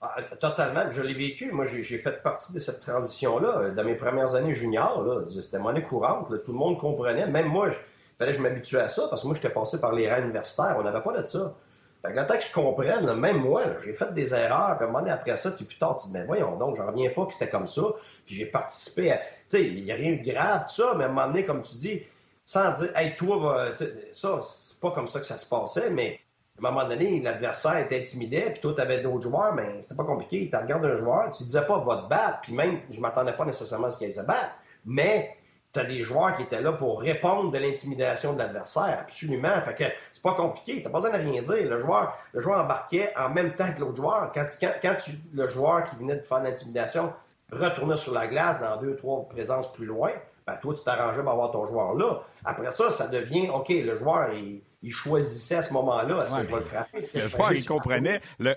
[0.00, 0.90] Ah, totalement.
[0.90, 1.52] Je l'ai vécu.
[1.52, 3.70] Moi, j'ai fait partie de cette transition-là.
[3.70, 6.28] Dans mes premières années juniors, c'était monnaie courante.
[6.44, 7.26] Tout le monde comprenait.
[7.26, 7.76] Même moi, il
[8.18, 10.74] fallait que je m'habitue à ça parce que moi, j'étais passé par les rangs universitaires.
[10.78, 11.54] On n'avait pas de ça.
[12.02, 14.76] Fait que, que je comprenne, même moi, j'ai fait des erreurs.
[14.76, 16.86] Puis à un moment donné, après ça, plus tard, tu dis, mais voyons donc, j'en
[16.86, 17.82] reviens pas que c'était comme ça.
[18.26, 19.18] Puis j'ai participé à.
[19.18, 21.44] Tu sais, il n'y a rien de grave, tout ça, mais à un moment donné,
[21.44, 22.02] comme tu dis,
[22.44, 23.72] sans dire, hey, toi,
[24.12, 26.18] ça, c'est pas comme ça que ça se passait, mais
[26.62, 30.04] à un moment donné, l'adversaire était intimidé, puis toi, tu d'autres joueurs, mais c'était pas
[30.04, 30.50] compliqué.
[30.50, 33.44] Tu regardes un joueur, tu disais pas, va te battre, puis même, je m'attendais pas
[33.44, 35.36] nécessairement à ce qu'il se battre, mais
[35.72, 39.60] tu as des joueurs qui étaient là pour répondre de l'intimidation de l'adversaire, absolument.
[39.62, 41.68] Fait que c'est pas compliqué, t'as pas besoin de rien dire.
[41.68, 44.30] Le joueur, le joueur embarquait en même temps que l'autre joueur.
[44.34, 44.96] Quand, quand,
[45.32, 47.12] le joueur qui venait de faire l'intimidation
[47.50, 50.10] retournait sur la glace dans deux, trois présences plus loin,
[50.46, 52.22] ben, toi, tu t'arrangeais pour avoir ton joueur là.
[52.44, 56.48] Après ça, ça devient, OK, le joueur, il, choisissait à ce moment-là, est-ce que je
[56.48, 57.00] vais le frapper?
[57.14, 58.20] Le joueur, il comprenait.
[58.38, 58.54] Le,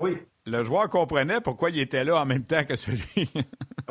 [0.00, 0.18] oui.
[0.46, 3.30] Le joueur comprenait pourquoi il était là en même temps que celui.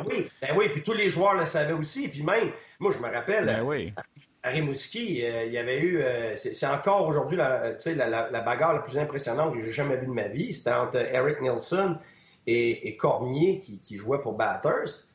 [0.06, 2.08] oui, ben oui, puis tous les joueurs le savaient aussi.
[2.08, 3.92] Puis même, moi, je me rappelle, ben oui.
[4.42, 8.80] à Rimouski, euh, il y avait eu, euh, c'est encore aujourd'hui la, la, bagarre la
[8.80, 10.52] plus impressionnante que j'ai jamais vue de ma vie.
[10.52, 11.98] C'était entre Eric Nielsen
[12.46, 15.06] et, Cormier qui, qui jouait pour Batters.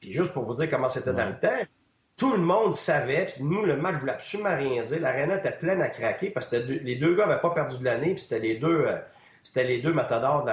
[0.00, 1.64] Puis juste pour vous dire comment c'était dans le temps,
[2.16, 5.00] tout le monde savait, puis nous, le match, je voulais absolument rien dire.
[5.00, 8.14] L'aréna était pleine à craquer parce que les deux gars n'avaient pas perdu de l'année,
[8.14, 8.98] puis c'était les deux euh,
[9.44, 10.50] c'était les deux matadors de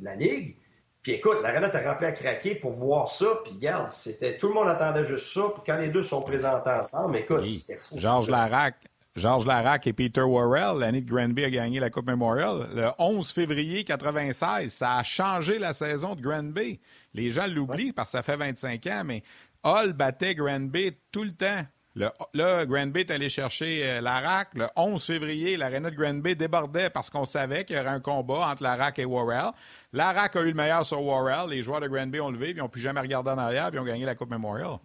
[0.00, 0.56] la, Ligue.
[1.02, 4.54] Puis écoute, l'aréna était remplie à craquer pour voir ça, puis regarde, c'était tout le
[4.54, 7.96] monde attendait juste ça, puis quand les deux sont présentés ensemble, écoute, c'était fou.
[7.96, 8.76] Georges Larac,
[9.16, 13.30] Georges Larac et Peter Worrell, l'année de Granby a gagné la Coupe Memorial, le 11
[13.30, 14.72] février 96.
[14.72, 16.80] Ça a changé la saison de Granby.
[17.14, 19.22] Les gens l'oublient parce que ça fait 25 ans, mais
[19.62, 21.62] Hall battait Granby tout le temps.
[21.96, 24.48] Le, là, Granby est allé chercher euh, l'Arac.
[24.54, 28.48] Le 11 février, l'aréna de Granby débordait parce qu'on savait qu'il y aurait un combat
[28.48, 29.50] entre l'Arac et Worrell.
[29.92, 31.50] L'Arac a eu le meilleur sur Worrell.
[31.50, 33.84] Les joueurs de Granby ont levé, puis n'ont plus jamais regardé en arrière, puis ont
[33.84, 34.78] gagné la Coupe Memorial.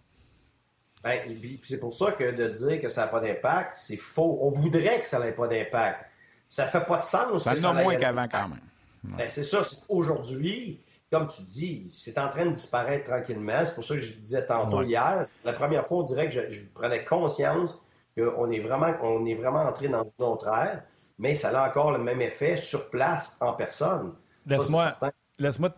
[1.04, 1.20] Ben,
[1.62, 4.40] c'est pour ça que de dire que ça n'a pas d'impact, c'est faux.
[4.42, 6.04] On voudrait que ça n'ait pas d'impact.
[6.48, 7.44] Ça fait pas de sens.
[7.44, 8.60] Ça en a moins qu'avant, quand même.
[9.04, 9.62] Ben, c'est ça.
[9.88, 13.64] Aujourd'hui, comme tu dis, c'est en train de disparaître tranquillement.
[13.64, 16.60] C'est pour ça que je disais tantôt hier, la première fois, on dirait que je,
[16.74, 17.78] prenais conscience
[18.16, 20.82] qu'on est vraiment, on est vraiment entré dans une autre ère,
[21.18, 24.14] mais ça a encore le même effet sur place, en personne.
[24.46, 24.92] Laisse-moi
[25.38, 25.70] laisse-moi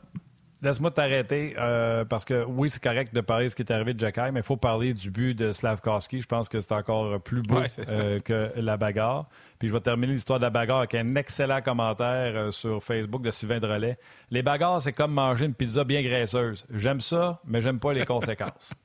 [0.60, 3.94] Laisse-moi t'arrêter euh, parce que oui, c'est correct de parler de ce qui est arrivé
[3.94, 6.20] de Jacky, mais il faut parler du but de Slavkowski.
[6.20, 9.26] Je pense que c'est encore plus beau euh, que la bagarre.
[9.60, 13.22] Puis je vais terminer l'histoire de la bagarre avec un excellent commentaire euh, sur Facebook
[13.22, 13.98] de Sylvain Drolet.
[14.32, 16.66] Les bagarres, c'est comme manger une pizza bien graisseuse.
[16.74, 18.74] J'aime ça, mais j'aime pas les conséquences.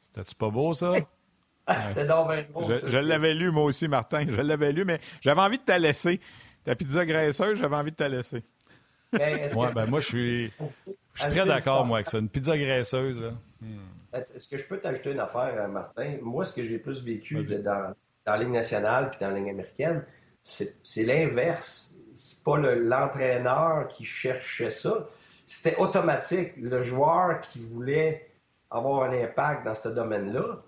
[0.00, 0.94] C'était-tu pas beau, ça?
[1.66, 4.24] Ah, c'était Je, l'avais lu, moi aussi, Martin.
[4.28, 6.20] Je l'avais lu, mais j'avais envie de te laisser.
[6.64, 8.42] Ta pizza graisseuse, j'avais envie de te laisser.
[9.12, 9.48] Ben,
[9.88, 10.52] moi, je suis,
[11.14, 12.18] très d'accord, moi, avec ça.
[12.18, 13.32] Une pizza graisseuse.
[14.12, 16.16] Est-ce que je peux t'ajouter une affaire, euh, Martin?
[16.22, 17.92] Moi, ce que j'ai plus vécu dans,
[18.26, 20.04] la Ligue nationale puis dans la Ligue américaine,
[20.42, 21.94] c'est l'inverse.
[22.12, 25.06] C'est pas l'entraîneur qui cherchait ça.
[25.44, 26.52] C'était automatique.
[26.56, 28.30] Le joueur qui voulait
[28.70, 30.62] avoir un impact dans ce domaine-là,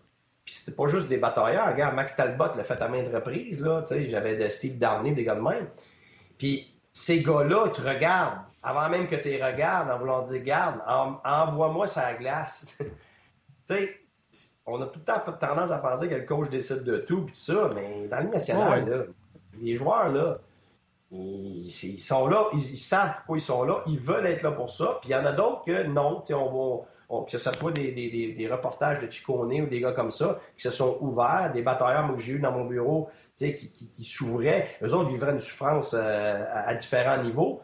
[0.48, 1.68] puis c'était pas juste des batailleurs.
[1.68, 3.60] Regarde, Max Talbot l'a fait à maintes reprises.
[3.60, 5.68] Là, j'avais de Steve Downey, des gars de même.
[6.38, 8.40] Puis ces gars-là, te regardent.
[8.62, 12.74] Avant même que tu les regardes, en voulant dire, garde, envoie-moi sa glace.
[12.78, 12.86] tu
[13.66, 13.94] sais,
[14.64, 17.36] on a tout le temps tendance à penser que le coach décide de tout, puis
[17.36, 19.08] ça, mais dans le national,
[19.60, 20.32] les joueurs, là,
[21.10, 24.96] ils, sont là, ils, savent pourquoi ils sont là, ils veulent être là pour ça,
[25.02, 28.34] puis il y en a d'autres que non, on va que ce soit des, des,
[28.34, 32.14] des, reportages de Chicone ou des gars comme ça, qui se sont ouverts, des batailleurs
[32.14, 34.68] que j'ai eu dans mon bureau, qui, qui, qui s'ouvraient.
[34.82, 37.62] Eux autres vivraient une souffrance euh, à, différents niveaux.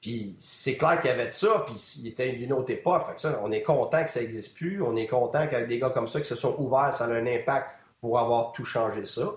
[0.00, 3.04] Puis c'est clair qu'il y avait de ça, puis il était d'une autre époque.
[3.18, 4.82] Ça, on est content que ça n'existe plus.
[4.82, 7.26] On est content qu'avec des gars comme ça qui se sont ouverts, ça a un
[7.26, 7.68] impact
[8.00, 9.34] pour avoir tout changé ça.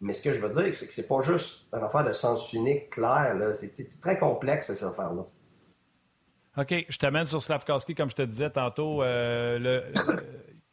[0.00, 2.52] Mais ce que je veux dire, c'est que c'est pas juste une affaire de sens
[2.52, 3.36] unique, clair.
[3.54, 5.24] C'est très complexe, cette affaire-là.
[6.58, 9.02] OK, je t'amène sur Slavkowski, comme je te disais tantôt.
[9.02, 9.84] Euh, le,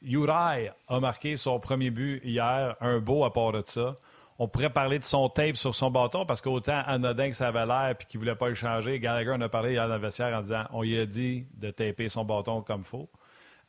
[0.01, 3.95] Uri a marqué son premier but hier, un beau à part de ça.
[4.41, 7.65] On pourrait parler de son tape sur son bâton parce qu'autant anodin que ça avait
[7.65, 10.01] l'air et qu'il ne voulait pas le changer, Gallagher en a parlé hier dans le
[10.01, 13.09] vestiaire en disant on lui a dit de taper son bâton comme il faut.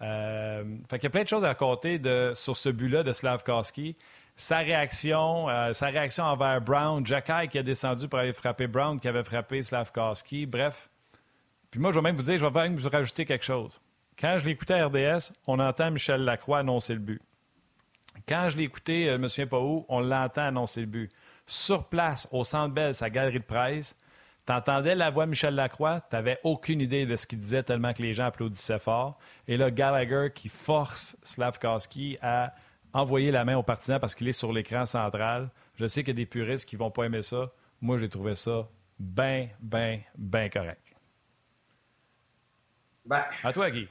[0.02, 3.12] Euh, fait qu'il y a plein de choses à raconter de, sur ce but-là de
[3.12, 3.96] Slavkowski.
[4.36, 8.98] Sa réaction, euh, sa réaction envers Brown, Jacky qui a descendu pour aller frapper Brown,
[8.98, 10.46] qui avait frappé Slavkowski.
[10.46, 10.89] Bref.
[11.70, 13.80] Puis moi, je vais même vous dire, je vais même vous rajouter quelque chose.
[14.18, 17.22] Quand je l'écoutais à RDS, on entend Michel Lacroix annoncer le but.
[18.28, 21.12] Quand je l'ai écouté, euh, je ne pas où, on l'entend annoncer le but.
[21.46, 23.96] Sur place, au Centre Bell, sa galerie de presse,
[24.46, 27.62] tu entendais la voix de Michel Lacroix, tu n'avais aucune idée de ce qu'il disait
[27.62, 29.18] tellement que les gens applaudissaient fort.
[29.46, 32.52] Et là, Gallagher qui force Slavkowski à
[32.92, 35.50] envoyer la main au partisan parce qu'il est sur l'écran central.
[35.76, 37.52] Je sais qu'il y a des puristes qui ne vont pas aimer ça.
[37.80, 40.89] Moi, j'ai trouvé ça bien, bien, bien correct.
[43.04, 43.88] Ben, à toi, Guy.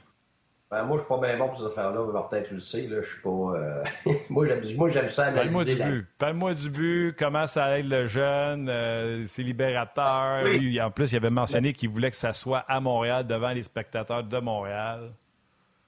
[0.70, 2.12] Ben, moi, je suis pas bien bon pour cette affaire-là.
[2.12, 2.82] Martin, tu le sais.
[2.82, 3.30] Là, je suis pas.
[3.30, 3.84] Euh,
[4.30, 5.34] moi, j'aime ça analyser.
[5.34, 6.08] Parle-moi du but.
[6.16, 7.16] Parle-moi du but.
[7.18, 8.68] Comment ça aide le jeune.
[8.68, 10.44] Euh, c'est libérateur.
[10.44, 14.22] en plus, il avait mentionné qu'il voulait que ça soit à Montréal, devant les spectateurs
[14.22, 15.10] de Montréal.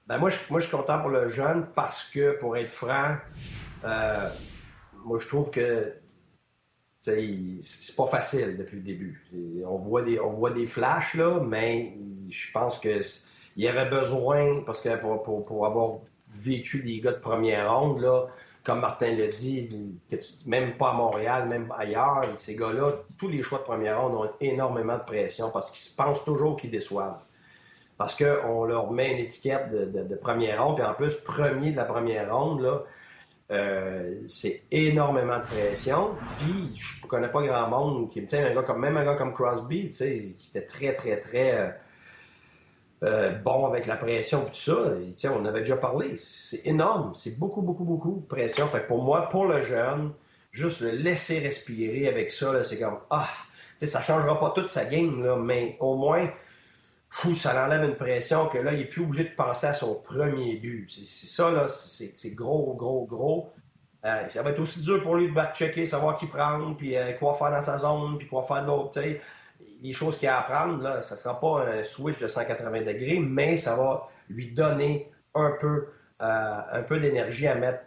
[0.07, 3.15] Ben, moi, je, moi, je suis content pour le jeune parce que, pour être franc,
[3.85, 4.29] euh,
[5.05, 5.93] moi, je trouve que
[7.03, 9.25] c'est pas facile depuis le début.
[9.65, 11.97] On voit des, on voit des flashs, là, mais
[12.29, 13.01] je pense que
[13.55, 15.99] il y avait besoin, parce que pour, avoir
[16.33, 18.25] vécu des gars de première ronde, là,
[18.63, 19.99] comme Martin l'a dit,
[20.45, 24.31] même pas à Montréal, même ailleurs, ces gars-là, tous les choix de première ronde ont
[24.39, 27.19] énormément de pression parce qu'ils se pensent toujours qu'ils déçoivent.
[27.97, 31.85] Parce qu'on leur met une étiquette de, première ronde, puis en plus, premier de la
[31.85, 32.83] première ronde, là,
[33.53, 36.15] euh, c'est énormément de pression.
[36.39, 39.89] Puis, je connais pas grand monde qui me gars comme, même un gars comme Crosby,
[39.89, 41.59] qui était très, très, très.
[41.59, 41.69] Euh,
[43.03, 45.31] euh, bon avec la pression et tout ça.
[45.33, 46.15] On avait déjà parlé.
[46.17, 47.13] C'est énorme.
[47.13, 48.67] C'est beaucoup, beaucoup, beaucoup de pression.
[48.67, 50.13] Fait pour moi, pour le jeune,
[50.51, 53.27] juste le laisser respirer avec ça, c'est comme Ah,
[53.77, 56.29] tu sais, changera pas toute sa game, mais au moins,
[57.33, 60.55] ça enlève une pression que là, il est plus obligé de penser à son premier
[60.55, 60.89] but.
[60.89, 63.53] C'est ça, là, c'est gros, gros, gros.
[64.05, 67.13] Euh, ça va être aussi dur pour lui de back-checker, savoir qui prendre, puis euh,
[67.13, 68.99] quoi faire dans sa zone, puis quoi faire de l'autre
[69.81, 72.81] les choses qu'il a à apprendre, là, ça ne sera pas un switch de 180
[72.81, 75.87] degrés, mais ça va lui donner un peu,
[76.21, 77.83] euh, un peu d'énergie à mettre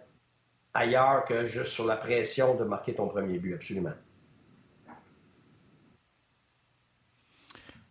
[0.74, 3.94] ailleurs que juste sur la pression de marquer ton premier but, absolument.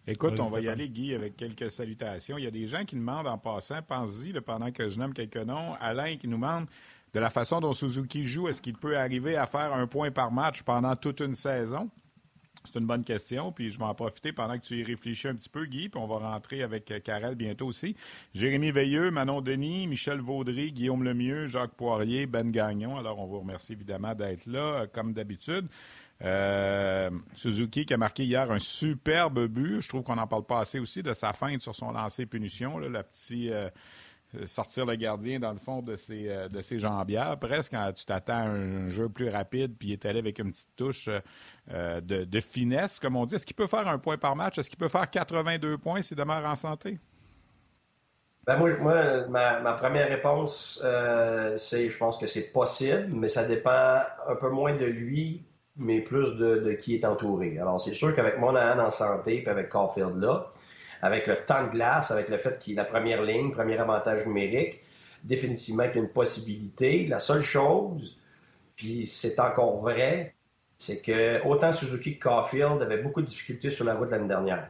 [0.08, 2.38] Écoute, on va y aller, Guy, avec quelques salutations.
[2.38, 5.38] Il y a des gens qui demandent en passant, pense-y, pendant que je nomme quelques
[5.38, 6.68] noms, Alain qui nous demande
[7.14, 10.32] de la façon dont Suzuki joue, est-ce qu'il peut arriver à faire un point par
[10.32, 11.90] match pendant toute une saison?
[12.66, 15.36] C'est une bonne question, puis je vais en profiter pendant que tu y réfléchis un
[15.36, 17.96] petit peu, Guy, puis on va rentrer avec Karel euh, bientôt aussi.
[18.34, 22.98] Jérémy Veilleux, Manon Denis, Michel Vaudry, Guillaume Lemieux, Jacques Poirier, Ben Gagnon.
[22.98, 25.68] Alors, on vous remercie évidemment d'être là, euh, comme d'habitude.
[26.24, 29.82] Euh, Suzuki qui a marqué hier un superbe but.
[29.82, 32.78] Je trouve qu'on n'en parle pas assez aussi de sa feinte sur son lancer punition,
[32.78, 33.52] là, la petite
[34.36, 37.38] euh, sortir le gardien dans le fond de ses, euh, de ses jambières.
[37.38, 40.52] Presque quand tu t'attends à un jeu plus rapide, puis il est allé avec une
[40.52, 41.10] petite touche
[41.72, 43.36] euh, de, finesse, comme on dit.
[43.36, 44.58] Est-ce qu'il peut faire un point par match?
[44.58, 47.00] Est-ce qu'il peut faire 82 points s'il demeure en santé?
[48.46, 50.80] Ben moi, ma, première réponse,
[51.58, 55.44] c'est je pense que c'est possible, mais ça dépend un peu moins de lui,
[55.78, 57.58] mais plus de, qui est entouré.
[57.60, 60.52] Alors, c'est sûr qu'avec Monahan en santé, puis avec Caulfield là,
[61.02, 64.26] avec le temps de glace, avec le fait qu'il est la première ligne, premier avantage
[64.26, 64.82] numérique,
[65.24, 67.06] définitivement qu'il y a une possibilité.
[67.08, 68.18] La seule chose,
[68.76, 70.36] puis c'est encore vrai,
[70.78, 74.70] c'est que autant Suzuki que Caulfield avaient beaucoup de difficultés sur la route l'année dernière.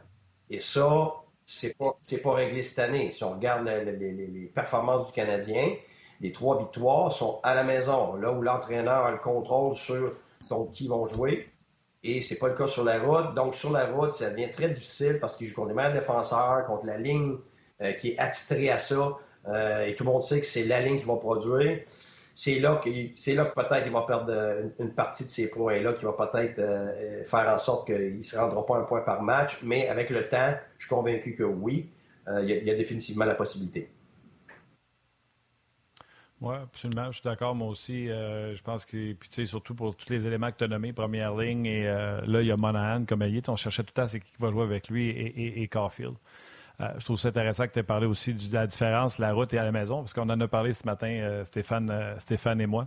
[0.49, 1.13] Et ça,
[1.45, 3.11] c'est pas, pas réglé cette année.
[3.11, 5.73] Si on regarde les, performances du Canadien,
[6.21, 10.13] les trois victoires sont à la maison, là où l'entraîneur a le contrôle sur
[10.47, 11.49] contre qui vont jouer
[12.05, 13.33] et c'est pas le cas sur la route.
[13.33, 16.65] Donc, sur la route, ça devient très difficile parce qu'il joue contre les meilleurs défenseurs,
[16.67, 17.37] contre la ligne
[17.81, 19.17] euh, qui est attitrée à ça.
[19.47, 21.79] Euh, et tout le monde sait que c'est la ligne qui va produire.
[22.35, 25.93] C'est là que, là que peut-être il va perdre euh, une, partie de ces points-là,
[25.93, 26.61] qui va peut-être
[27.25, 29.57] faire en sorte qu'il ne se rendra pas un point par match.
[29.63, 31.89] Mais avec le temps, je suis convaincu que oui,
[32.27, 33.89] il y, a définitivement la possibilité.
[36.41, 37.07] Oui, absolument.
[37.07, 38.09] Je suis d'accord, moi aussi.
[38.09, 40.67] Euh, je pense que, puis tu sais, surtout pour tous les éléments que tu as
[40.67, 43.41] nommés, première ligne, et euh, là, il y a Monahan comme allié.
[43.47, 46.15] On cherchait tout le temps c'est qui va jouer avec lui et, et, Caulfield.
[46.81, 49.53] Euh, je trouve ça intéressant que tu aies parlé aussi de la différence, la route
[49.53, 52.85] et à la maison, parce qu'on en a parlé ce matin, Stéphane, Stéphane et moi.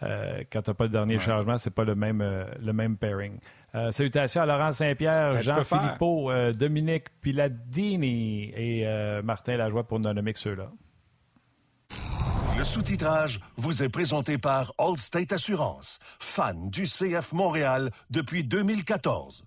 [0.00, 3.40] quand tu n'as pas le dernier changement, c'est pas le même, le même pairing.
[3.90, 8.86] salutations à Laurent Saint-Pierre, ben, Jean Philippot, Dominique Piladini et
[9.24, 10.70] Martin Lajoie pour nommer ceux-là.
[12.66, 19.44] Le sous-titrage vous est présenté par Allstate Assurance, fan du CF Montréal depuis 2014.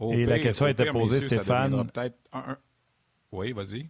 [0.00, 1.88] Et la question était posée, Stéphane.
[3.30, 3.88] Oui, vas-y.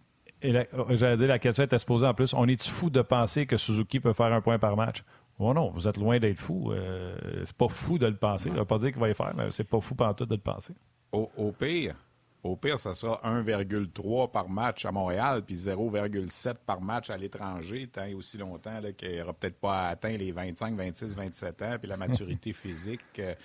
[0.77, 2.33] Oh, j'allais dire, la question était posée en plus.
[2.35, 5.03] On est-tu fou de penser que Suzuki peut faire un point par match?
[5.39, 6.71] Oh non, vous êtes loin d'être fou.
[6.71, 8.49] Euh, c'est pas fou de le penser.
[8.49, 10.35] Ça ne veut pas dire qu'il va y faire, mais c'est pas fou tout de
[10.35, 10.75] le penser.
[11.13, 11.95] Au, pire,
[12.41, 17.87] au pire, ça sera 1,3 par match à Montréal, puis 0,7 par match à l'étranger,
[17.87, 21.87] tant et aussi longtemps qu'il n'aura peut-être pas atteint les 25, 26, 27 ans, puis
[21.87, 23.35] la maturité physique euh,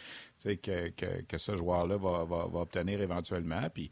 [0.43, 3.69] que, que, que, ce joueur-là va, va, va, obtenir éventuellement.
[3.73, 3.91] Puis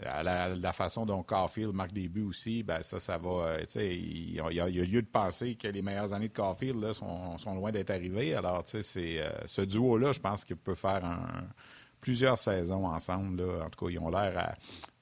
[0.00, 3.30] la, façon dont Caulfield marque des buts aussi, ben ça, ça va.
[3.46, 6.34] Euh, il y, a, il y, a lieu de penser que les meilleures années de
[6.34, 8.34] Caulfield là, sont, sont loin d'être arrivées.
[8.34, 11.46] Alors, c'est euh, ce duo-là, je pense qu'il peut faire un
[12.02, 13.42] plusieurs saisons ensemble.
[13.42, 13.64] Là.
[13.64, 14.54] En tout cas, ils ont l'air à.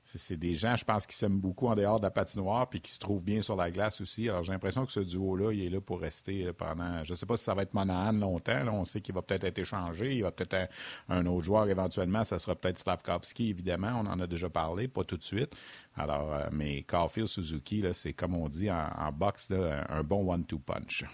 [0.02, 2.90] C'est des gens, je pense, qui s'aiment beaucoup en dehors de la patinoire puis qui
[2.90, 4.28] se trouvent bien sur la glace aussi.
[4.28, 7.04] Alors, j'ai l'impression que ce duo-là, il est là pour rester pendant.
[7.04, 8.60] Je ne sais pas si ça va être Monahan longtemps.
[8.72, 10.16] on sait qu'il va peut-être être échangé.
[10.16, 10.68] Il va peut-être
[11.08, 12.24] un, autre joueur éventuellement.
[12.24, 14.02] Ça sera peut-être Slavkovski, évidemment.
[14.02, 15.54] On en a déjà parlé, pas tout de suite.
[15.96, 21.04] Alors, euh, mais Caulfield Suzuki, c'est comme on dit en, boxe, un bon one-two punch.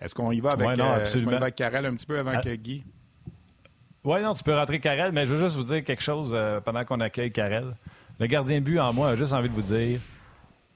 [0.00, 2.40] Est-ce qu'on y va avec, ouais, euh, un petit peu avant ah.
[2.40, 2.84] que Guy?
[4.04, 6.60] Oui, non, tu peux rentrer Karel, mais je veux juste vous dire quelque chose euh,
[6.60, 7.74] pendant qu'on accueille Karel.
[8.18, 10.00] Le gardien but en moi a juste envie de vous dire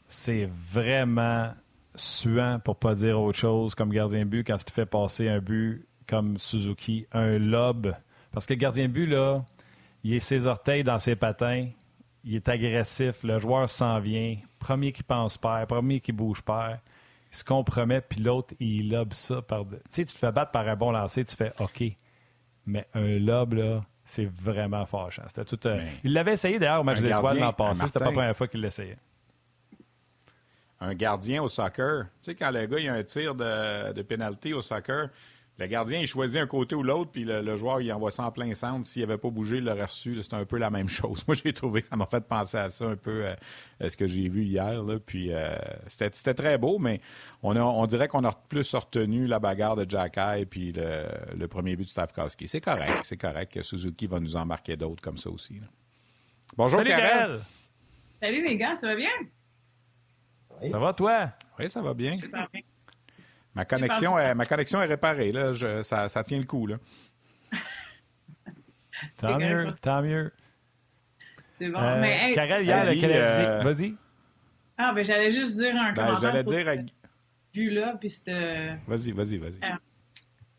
[0.09, 1.53] c'est vraiment
[1.95, 5.87] suant, pour pas dire autre chose, comme gardien but quand tu fais passer un but
[6.09, 7.95] comme Suzuki, un lob.
[8.33, 9.45] Parce que le gardien but, là,
[10.05, 11.69] il a ses orteils dans ses patins,
[12.25, 16.79] il est agressif, le joueur s'en vient, premier qui pense père, premier qui bouge père,
[17.31, 19.65] il se compromet, puis l'autre, il lobe ça par.
[19.65, 21.93] Tu sais, tu te fais battre par un bon lancer, tu fais OK.
[22.69, 25.23] Mais un lob, là, c'est vraiment fâchant.
[25.27, 25.67] C'était tout.
[25.67, 27.81] Euh, il l'avait essayé d'ailleurs au match des étoiles l'an passé.
[27.87, 28.99] C'était pas la première fois qu'il l'essayait.
[30.81, 32.05] Un gardien au soccer.
[32.05, 35.09] Tu sais, quand le gars il a un tir de, de pénalité au soccer,
[35.59, 38.31] le gardien, il choisit un côté ou l'autre, puis le, joueur, il envoie ça en
[38.31, 38.87] plein centre.
[38.87, 40.17] S'il n'avait pas bougé, il l'aurait reçu.
[40.23, 41.25] C'est un peu la même chose.
[41.27, 43.35] Moi, j'ai trouvé que ça m'a fait penser à ça un peu, euh,
[43.81, 44.83] à ce que j'ai vu hier.
[44.85, 44.99] Là.
[45.05, 45.57] Puis euh,
[45.89, 47.01] c'était très beau, mais
[47.43, 51.85] on, on dirait qu'on a plus retenu la bagarre de Jacky puis le, premier but
[51.85, 52.47] de Stavkowski.
[52.47, 55.61] C'est correct, c'est correct que Suzuki va nous en marquer d'autres comme ça aussi.
[56.57, 57.41] Bonjour, Salut,
[58.23, 59.11] Salut, les gars, ça va bien?
[60.71, 61.33] Ça va, toi?
[61.59, 62.13] Oui, ça va bien.
[63.59, 65.33] Ma connexion, est, ma connexion est réparée.
[65.33, 65.53] Là.
[65.83, 66.69] ça, ça, tient le coup.
[66.69, 66.77] Là.
[69.17, 70.33] tant mieux, tant mieux.
[71.59, 71.81] C'est bon.
[71.81, 73.63] Euh, mais, Karel, hier, le euh...
[73.65, 73.95] Vas-y.
[74.77, 77.75] Ah, ben j'allais juste dire un ben, commentaire j'allais dire à...
[77.75, 78.77] là puis c'était...
[78.87, 79.59] Vas-y, vas-y, vas-y.
[79.65, 79.75] Euh,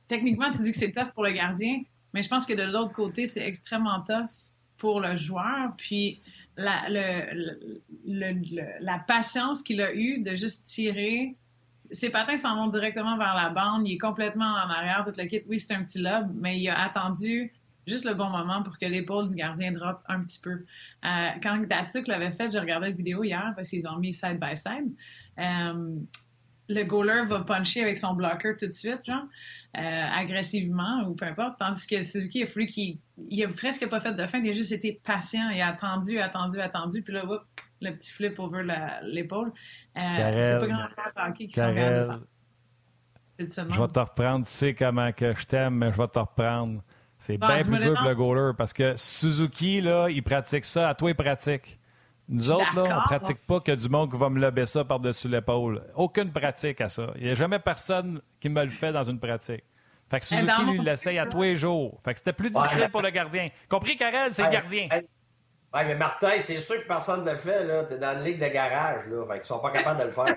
[0.09, 1.81] techniquement, tu dis que c'est tough pour le gardien,
[2.13, 5.73] mais je pense que de l'autre côté, c'est extrêmement tough pour le joueur.
[5.77, 6.21] Puis
[6.57, 7.69] la, le,
[8.05, 11.37] le, la patience qu'il a eue de juste tirer
[11.91, 13.87] ses patins s'en vont directement vers la bande.
[13.87, 15.41] Il est complètement en arrière, tout le kit.
[15.47, 17.51] Oui, c'est un petit lobe, mais il a attendu
[17.87, 20.65] juste le bon moment pour que l'épaule du gardien drop un petit peu.
[21.05, 24.39] Euh, quand Datuk l'avait fait, j'ai regardé la vidéo hier parce qu'ils ont mis side
[24.39, 24.93] by side.
[25.39, 25.95] Euh,
[26.69, 29.23] le goaler va puncher avec son blocker tout de suite, genre,
[29.75, 31.57] euh, agressivement ou peu importe.
[31.57, 32.99] Tandis que Suzuki a fallu qu'il
[33.29, 36.59] il a presque pas fait de fin, il a juste été patient, a attendu, attendu,
[36.59, 37.41] attendu, puis là, whoop,
[37.81, 38.63] le petit flip over
[39.03, 39.51] l'épaule.
[39.97, 41.73] Euh, c'est pas grand hockey qui sont
[43.37, 44.45] Je vais te reprendre.
[44.45, 46.81] Tu sais comment que je t'aime, mais je vais te reprendre.
[47.19, 50.89] C'est bien plus dur pour le goaler parce que Suzuki, là, il pratique ça.
[50.89, 51.77] À toi, il pratique.
[52.29, 54.85] Nous autres, là, on ne pratique pas que du monde qui va me lever ça
[54.85, 55.83] par-dessus l'épaule.
[55.95, 57.07] Aucune pratique à ça.
[57.15, 59.63] Il n'y a jamais personne qui me le fait dans une pratique.
[60.09, 61.99] Fait que eh, Suzuki, lui, il l'essaye à tous les jours.
[62.05, 63.49] Fait que c'était plus difficile pour le gardien.
[63.67, 64.87] Compris, Karel, c'est le gardien.
[65.73, 67.83] Oui, mais Martin, c'est sûr que personne ne le fait, là.
[67.83, 69.25] T'es dans une ligue de garage, là.
[69.27, 70.35] Fait qu'ils sont pas capables de le faire.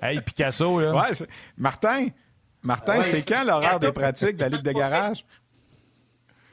[0.02, 0.94] hey, Picasso, là.
[0.94, 1.26] Ouais,
[1.56, 2.08] Martin,
[2.62, 5.24] Martin, c'est quand l'horaire des pratiques de la ligue de garage?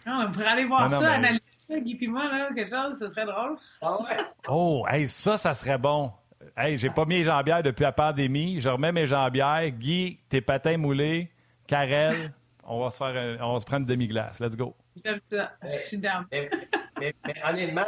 [0.07, 3.09] Non, on pourrait aller voir ça, analyser ça, Guy et moi, là, quelque chose, ce
[3.09, 3.57] serait drôle.
[3.81, 4.17] Ah ouais?
[4.47, 6.11] Oh, hey, ça, ça serait bon.
[6.57, 8.59] Hey, j'ai pas mis les jambières depuis la pandémie.
[8.59, 9.69] Je remets mes jambières.
[9.69, 11.31] Guy, tes patins moulés.
[11.67, 12.33] Karel,
[12.63, 14.39] on va se faire on va se prendre une demi-glace.
[14.39, 14.75] Let's go.
[15.03, 15.51] J'aime ça.
[15.63, 16.25] Je suis down.
[16.31, 17.13] mais,
[17.47, 17.81] honnêtement,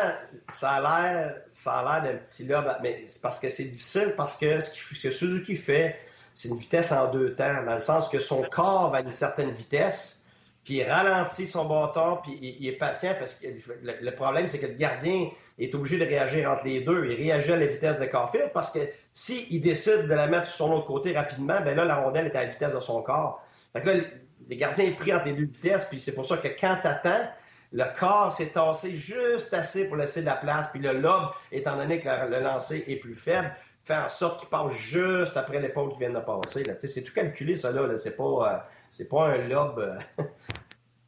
[0.47, 2.71] ça a l'air, ça a l'air d'un petit lobe.
[2.81, 5.99] Mais c'est parce que c'est difficile, parce que ce, que Suzuki fait,
[6.33, 9.11] c'est une vitesse en deux temps, dans le sens que son corps va à une
[9.11, 10.25] certaine vitesse,
[10.63, 13.47] puis il ralentit son bâton, puis il, est patient, parce que
[13.81, 17.05] le, problème, c'est que le gardien est obligé de réagir entre les deux.
[17.05, 18.79] Il réagit à la vitesse de Caulfield, parce que
[19.11, 22.35] s'il décide de la mettre sur son autre côté rapidement, ben là, la rondelle est
[22.35, 23.43] à la vitesse de son corps.
[23.73, 24.03] Fait que là,
[24.51, 26.87] le gardien est pris entre les deux vitesses, puis c'est pour ça que quand tu
[26.87, 27.31] attends,
[27.71, 31.77] le corps s'est tassé juste assez pour laisser de la place, puis le lobe, étant
[31.77, 35.93] donné que le lancer est plus faible, fait en sorte qu'il passe juste après l'épaule
[35.93, 36.63] qui vient de passer.
[36.77, 37.95] C'est tout calculé, ça, là.
[37.95, 38.63] C'est pas,
[38.99, 39.79] euh, pas un lobe,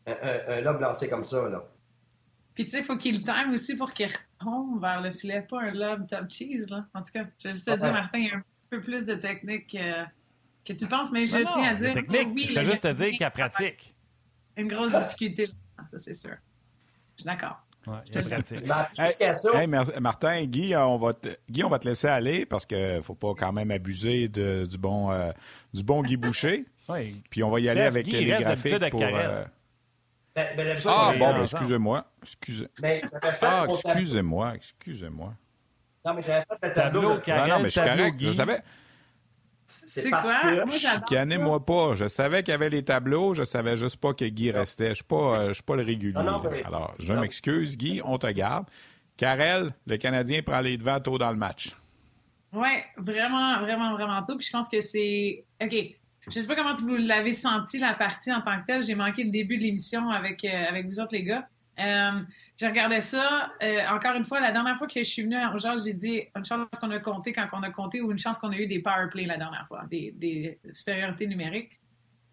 [0.08, 0.16] euh,
[0.48, 1.66] un, lobe lancé comme ça, là.
[2.56, 5.64] Puis, tu sais, il faut qu'il time aussi pour qu'il retombe vers le filet, pas
[5.64, 6.86] un lobe top cheese, là.
[6.94, 8.80] En tout cas, je vais juste te dire, Martin, il y a un petit peu
[8.80, 10.06] plus de technique euh,
[10.66, 11.93] que tu penses, mais je tiens à dire.
[11.93, 13.95] Technique, oui, je vais juste te dire qu'il pratique.
[14.55, 15.53] Une grosse difficulté, là.
[15.91, 16.36] Ça, c'est sûr.
[17.16, 17.59] Je suis d'accord.
[19.99, 23.16] Martin, Guy, on va te, Guy, on va te laisser aller parce qu'il ne faut
[23.16, 25.32] pas quand même abuser de, du, bon, euh,
[25.74, 26.66] du bon Guy Boucher.
[27.30, 29.01] Puis on va y aller avec les graphiques pour.
[29.03, 29.43] Euh...
[30.36, 32.05] Ben, ben, ah, bon, ben, excusez-moi.
[32.24, 32.68] Excusez...
[32.80, 33.01] Ben,
[33.41, 34.53] ah, excusez-moi.
[34.55, 35.34] Excusez-moi.
[36.03, 37.01] Non, mais j'avais fait le tableau.
[37.01, 38.16] non, non, mais je suis correct.
[38.20, 38.59] Je savais.
[39.66, 40.66] C'est parce quoi?
[40.66, 40.72] que.
[40.72, 41.95] Chicanez-moi pas.
[41.95, 43.34] Je savais qu'il y avait les tableaux.
[43.34, 44.86] Je savais juste pas que Guy restait.
[44.86, 46.18] Je ne suis, pas, euh, suis pas le régulier.
[46.66, 48.01] Alors, je m'excuse, Guy.
[48.03, 48.66] On te garde.
[49.18, 51.76] Karel, le Canadien prend les devants tôt dans le match.
[52.51, 54.38] Oui, vraiment, vraiment, vraiment tôt.
[54.38, 55.45] Puis je pense que c'est.
[55.61, 55.76] OK.
[56.30, 58.84] Je sais pas comment vous l'avez senti, la partie en tant que telle.
[58.84, 61.47] J'ai manqué le début de l'émission avec, euh, avec vous autres, les gars.
[61.80, 62.21] Euh,
[62.57, 63.51] je regardais ça.
[63.63, 66.21] Euh, encore une fois, la dernière fois que je suis venue à Rougeage, j'ai dit
[66.36, 68.67] une chance qu'on a compté quand on a compté ou une chance qu'on a eu
[68.67, 71.80] des power play la dernière fois, des, supériorités numériques.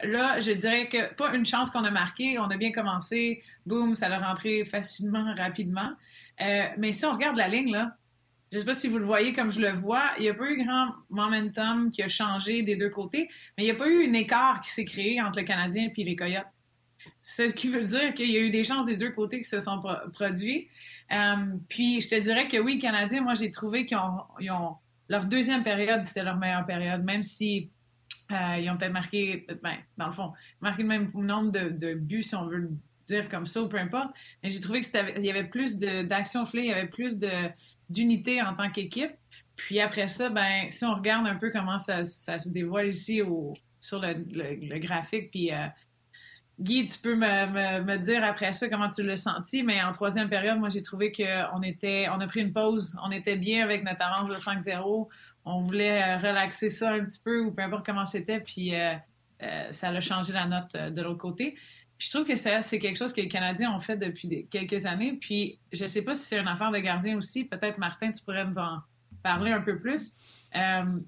[0.03, 2.39] Là, je dirais que pas une chance qu'on a marqué.
[2.39, 3.43] On a bien commencé.
[3.67, 5.93] Boum, ça l'a rentré facilement, rapidement.
[6.41, 7.97] Euh, mais si on regarde la ligne, là,
[8.53, 10.51] je sais pas si vous le voyez comme je le vois, il n'y a pas
[10.51, 14.09] eu grand momentum qui a changé des deux côtés, mais il n'y a pas eu
[14.09, 16.47] un écart qui s'est créé entre le Canadien et les Coyotes.
[17.23, 19.61] Ce qui veut dire qu'il y a eu des chances des deux côtés qui se
[19.61, 19.81] sont
[20.13, 20.69] produits.
[21.13, 21.37] Euh,
[21.69, 24.77] puis je te dirais que oui, les Canadiens, moi j'ai trouvé qu'ils ont,
[25.09, 27.71] leur deuxième période, c'était leur meilleure période, même si
[28.31, 32.23] euh, ils ont peut-être marqué, ben, dans le fond, marqué le même nombre de, buts,
[32.23, 32.71] si on veut le
[33.09, 34.13] dire comme ça, ou peu importe.
[34.43, 37.19] Mais j'ai trouvé qu'il y avait plus d'action flée, il y avait plus
[37.89, 39.11] d'unité en tant qu'équipe.
[39.57, 43.55] Puis après ça, ben, si on regarde un peu comment ça, se dévoile ici au,
[43.81, 45.67] sur le, graphique, puis euh,
[46.61, 50.59] Guy, tu peux me, dire après ça comment tu l'as senti, mais en troisième période,
[50.59, 54.03] moi, j'ai trouvé qu'on était, on a pris une pause, on était bien avec notre
[54.03, 55.09] avance de 5-0.
[55.47, 58.93] On voulait euh, relaxer ça un petit peu ou peu importe comment c'était, puis euh,
[59.43, 61.57] euh, ça a changé la note de l'autre côté.
[61.97, 65.59] je trouve que c'est quelque chose que les Canadiens ont fait depuis quelques années, puis
[65.73, 67.47] je sais pas si c'est une affaire de gardien aussi.
[67.47, 68.81] Peut-être, Martin, tu pourrais nous en
[69.23, 70.17] parler un peu plus.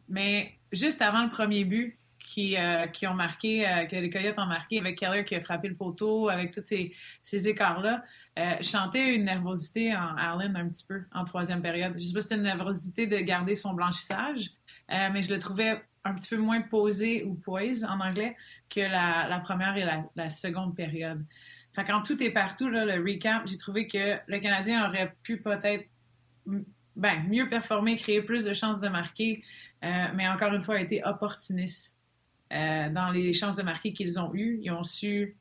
[0.09, 4.39] mais juste avant le premier but, qui, euh, qui ont marqué, euh, que les Coyotes
[4.39, 8.03] ont marqué avec Keller qui a frappé le poteau, avec tous ces, écarts-là,
[8.39, 11.95] euh, chantait une nervosité en Allen un petit peu en troisième période.
[11.97, 14.51] Je sais pas si c'était une nervosité de garder son blanchissage,
[14.91, 18.37] euh, mais je le trouvais un petit peu moins posé ou poise en anglais
[18.71, 21.25] que la, première et la, seconde période.
[21.75, 25.87] Fait quand tout est partout, le recap, j'ai trouvé que le Canadien aurait pu peut-être
[26.97, 29.43] ben, mieux performer, créer plus de chances de marquer,
[29.85, 31.99] euh, mais encore une fois, a été opportuniste.
[32.53, 34.59] Euh, dans les chances de marquer qu'ils ont eues.
[34.63, 35.37] Ils ont su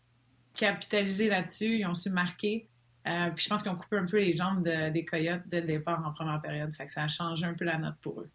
[0.54, 2.70] capitaliser là-dessus, ils ont su marquer.
[3.08, 5.68] Euh, puis je pense qu'ils ont coupé un peu les jambes des Coyotes dès le
[5.68, 6.74] départ en première période.
[6.74, 8.30] Fait que ça a changé un peu la note pour eux.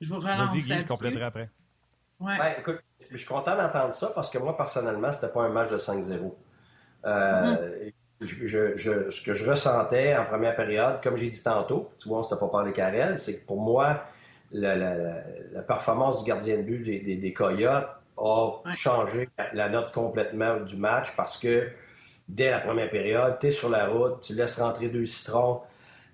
[0.00, 0.86] Je vous relance là-dessus.
[0.86, 1.50] compléterai après.
[2.20, 2.36] Ouais.
[2.38, 2.80] Ben, écoute,
[3.10, 6.34] je suis content d'entendre ça parce que moi, personnellement, c'était pas un match de 5-0.
[7.06, 7.90] Euh,
[8.20, 9.10] mm-hmm.
[9.10, 12.24] ce que je ressentais en première période, comme j'ai dit tantôt, tu vois, on ne
[12.24, 14.04] s'était pas parlé Karel, c'est que pour moi,
[14.54, 21.14] la, performance du gardien de but des, Coyotes a changé la note complètement du match
[21.16, 21.68] parce que
[22.28, 25.60] dès la première période, tu es sur la route, tu laisses rentrer deux citrons,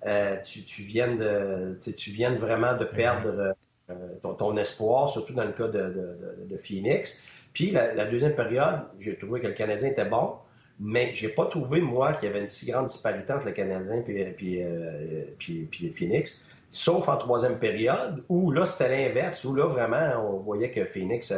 [0.06, 3.54] euh, tu, viens de, tu viens vraiment de perdre
[3.90, 7.22] euh, ton, espoir, surtout dans le cas de, Phoenix.
[7.52, 10.34] Puis la, deuxième période, j'ai trouvé que le Canadien était bon,
[10.78, 14.02] mais j'ai pas trouvé, moi, qu'il y avait une si grande disparité entre le Canadien
[14.08, 19.54] et puis, euh, puis, puis Phoenix sauf en troisième période, où là, c'était l'inverse, où
[19.54, 21.32] là, vraiment, on voyait que Phoenix,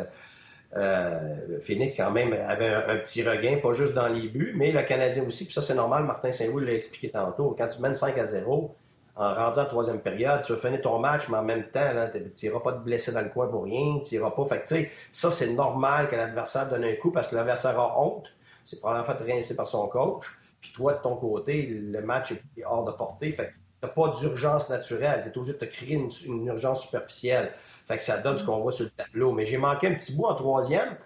[0.76, 4.83] euh, Phoenix quand même avait un, petit regain, pas juste dans les buts, mais le
[4.83, 8.16] Canadien aussi, puis ça, c'est normal, Martin Saint-Louis l'a expliqué tantôt, quand tu mènes 5
[8.18, 8.74] à 0,
[9.14, 12.47] en rendu en troisième période, tu vas finir ton match, mais en même temps, tu
[12.47, 14.45] n'iras pas te blesser dans le coin pour rien, tu n'iras pas.
[14.47, 18.33] Fait que, ça, c'est normal que l'adversaire donne un coup parce que l'adversaire a honte.
[18.64, 20.24] C'est probablement fait rincer par son coach.
[20.61, 23.33] puis toi, de ton côté, le match est hors de portée.
[23.33, 23.53] Fait
[23.83, 25.20] t'as pas d'urgence naturelle.
[25.22, 27.53] Tu es obligé de te créer une, urgence superficielle.
[27.87, 29.33] Fait que ça donne ce qu'on voit sur le tableau.
[29.33, 30.97] Mais j'ai manqué un petit bout en troisième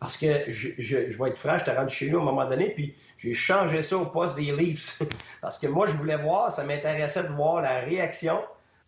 [0.00, 2.70] parce que je, vais être franc, je t'ai rendu chez nous à un moment donné,
[2.70, 5.00] puis j'ai changé ça au poste des Leafs.
[5.40, 8.40] parce que moi, je voulais voir, ça m'intéressait de voir la réaction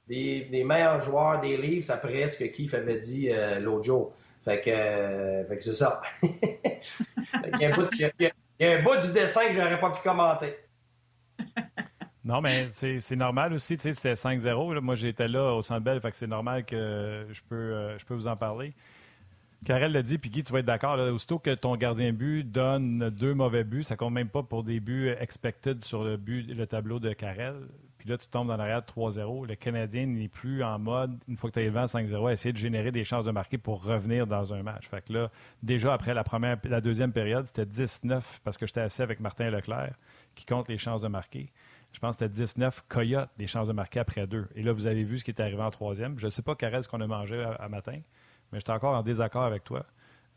[0.08, 4.12] des, meilleurs joueurs des Leafs après ce que Keith avait dit euh, l'autre jour.
[4.44, 6.00] Fait que, euh, c'est ça.
[6.22, 10.56] il, y a un bout, du dessin que j'aurais pas pu commenter.
[12.24, 13.76] Non, mais c'est normal aussi.
[13.76, 14.80] Tu sais, c'était 5-0.
[14.80, 18.04] Moi, j'étais là au Centre Bell, fait que c'est normal que je peux, euh, je
[18.06, 18.72] peux vous en parler.
[19.64, 20.98] Karel l'a dit, puis Guy, tu vas être d'accord.
[20.98, 24.80] Aussitôt que ton gardien but donne deux mauvais buts, ça compte même pas pour des
[24.80, 27.56] buts expected sur le but, le tableau de Karel.
[27.98, 29.46] Puis là, tu tombes dans l'arrière 3-0.
[29.46, 32.32] Le Canadien n'est plus en mode, une fois que tu as élevé à 5-0, à
[32.32, 34.86] essayer de générer des chances de marquer pour revenir dans un match.
[34.88, 35.30] Fait que là,
[35.62, 39.48] déjà après la, première, la deuxième période, c'était 19 parce que j'étais assis avec Martin
[39.48, 39.94] Leclerc
[40.34, 41.50] qui compte les chances de marquer.
[41.94, 44.46] Je pense que c'était 19 coyotes des chances de marquer après deux.
[44.54, 46.18] Et là, vous avez vu ce qui est arrivé en troisième.
[46.18, 47.98] Je ne sais pas, Karel, ce qu'on a mangé à, matin,
[48.52, 49.86] mais j'étais encore en désaccord avec toi.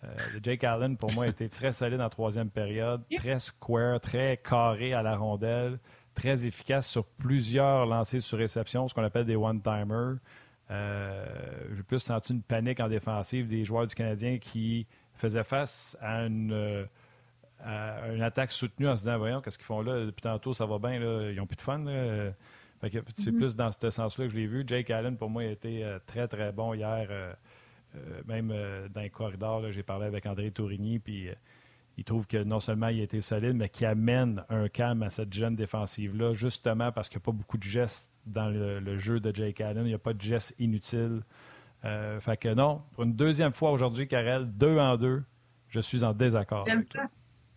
[0.03, 4.93] Euh, Jake Allen, pour moi, était très solide en troisième période, très square, très carré
[4.93, 5.80] à la rondelle
[6.18, 10.16] très efficace sur plusieurs lancers sur réception, ce qu'on appelle des one-timers.
[10.72, 11.26] Euh,
[11.76, 16.26] J'ai plus senti une panique en défensive des joueurs du Canadien qui faisaient face à
[16.26, 16.88] une,
[17.66, 20.05] une attaque soutenue en se disant Voyons, qu'est-ce qu'ils font là?
[20.05, 21.84] Depuis tantôt, ça va bien, ils n'ont plus de fun.
[21.86, 23.36] c'est mm-hmm.
[23.36, 24.64] plus dans ce sens-là que je l'ai vu.
[24.66, 27.08] Jake Allen, pour moi, a été euh, très, très bon hier.
[27.10, 27.34] Euh,
[27.95, 28.53] euh, même
[28.93, 31.30] dans les corridors, j'ai parlé avec André Tourigny, puis
[31.97, 35.10] il trouve que non seulement il a été solide, mais qu'il amène un calme à
[35.10, 39.20] cette jeune défensive-là, justement parce qu'il n'y a pas beaucoup de gestes dans le, jeu
[39.20, 39.86] de Jake Allen.
[39.86, 41.24] Il n'y a pas de gestes inutiles.
[41.86, 45.24] Euh, fait que non, pour une deuxième fois aujourd'hui, Karel, deux en deux,
[45.70, 46.62] je suis en désaccord.
[46.68, 47.10] J'aime ça.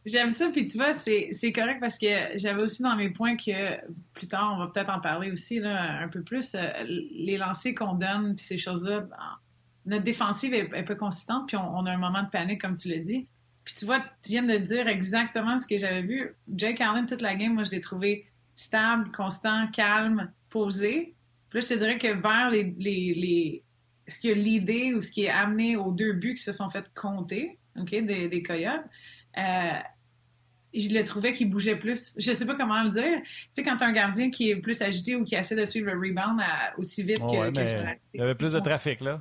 [0.07, 3.77] J'aime ça, puis tu vois, c'est correct parce que j'avais aussi dans mes points que
[4.15, 7.75] plus tard, on va peut-être en parler aussi là, un peu plus, euh, les lancers
[7.75, 9.07] qu'on donne, puis ces choses-là,
[9.85, 12.89] notre défensive est, un peu consistante, puis on, a un moment de panique, comme tu
[12.89, 13.29] l'as dit.
[13.65, 16.35] Puis tu vois, tu viens de dire exactement ce que j'avais vu.
[16.55, 21.15] Jake Allen, toute la game, moi, je l'ai trouvé stable, constant, calme, posé.
[21.51, 23.65] Puis là, je te dirais que vers les, les, les
[24.09, 26.71] ce qui a l'idée ou ce qui est amené aux deux buts qui se sont
[26.71, 28.85] fait compter, OK, des, des Coyotes,
[29.39, 29.79] euh,
[30.75, 32.15] je le trouvais qu'il bougeait plus.
[32.19, 33.23] Je sais pas comment le dire.
[33.23, 35.91] Tu sais, quand as un gardien qui est plus agité ou qui essaie de suivre
[35.91, 36.41] le rebound
[36.79, 39.21] aussi vite que, que Il y avait plus de trafic, là.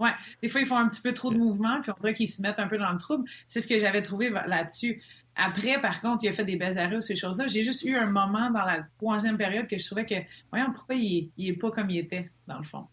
[0.00, 0.10] Ouais,
[0.42, 2.42] des fois, ils font un petit peu trop de mouvements, puis on dirait qu'ils se
[2.42, 3.28] mettent un peu dans le trouble.
[3.46, 5.00] C'est ce que j'avais trouvé là-dessus.
[5.36, 7.46] Après, par contre, il a fait des belles arrêts ou ces choses-là.
[7.48, 10.14] J'ai juste eu un moment dans la troisième période que je trouvais que,
[10.50, 12.86] voyons, pourquoi il, il est pas comme il était, dans le fond.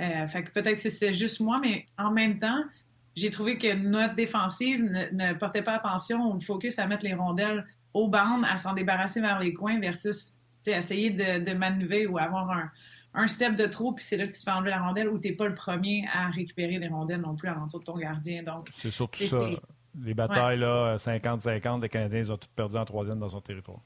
[0.00, 2.62] Euh, fait que peut-être que c'était juste moi, mais en même temps,
[3.18, 7.66] j'ai trouvé que notre défensive ne, portait pas attention au focus à mettre les rondelles
[7.94, 10.34] aux bandes, à s'en débarrasser vers les coins versus
[10.66, 12.70] essayer de, de manœuvrer ou avoir un,
[13.14, 15.18] un step de trop, puis c'est là que tu te fais enlever la rondelle ou
[15.18, 17.96] tu n'es pas le premier à récupérer les rondelles non plus à l'entour de ton
[17.96, 18.42] gardien.
[18.42, 19.48] Donc, c'est surtout ça.
[20.00, 23.80] Les batailles, là, 50-50, les Canadiens, ils ont tout perdu en troisième dans son territoire.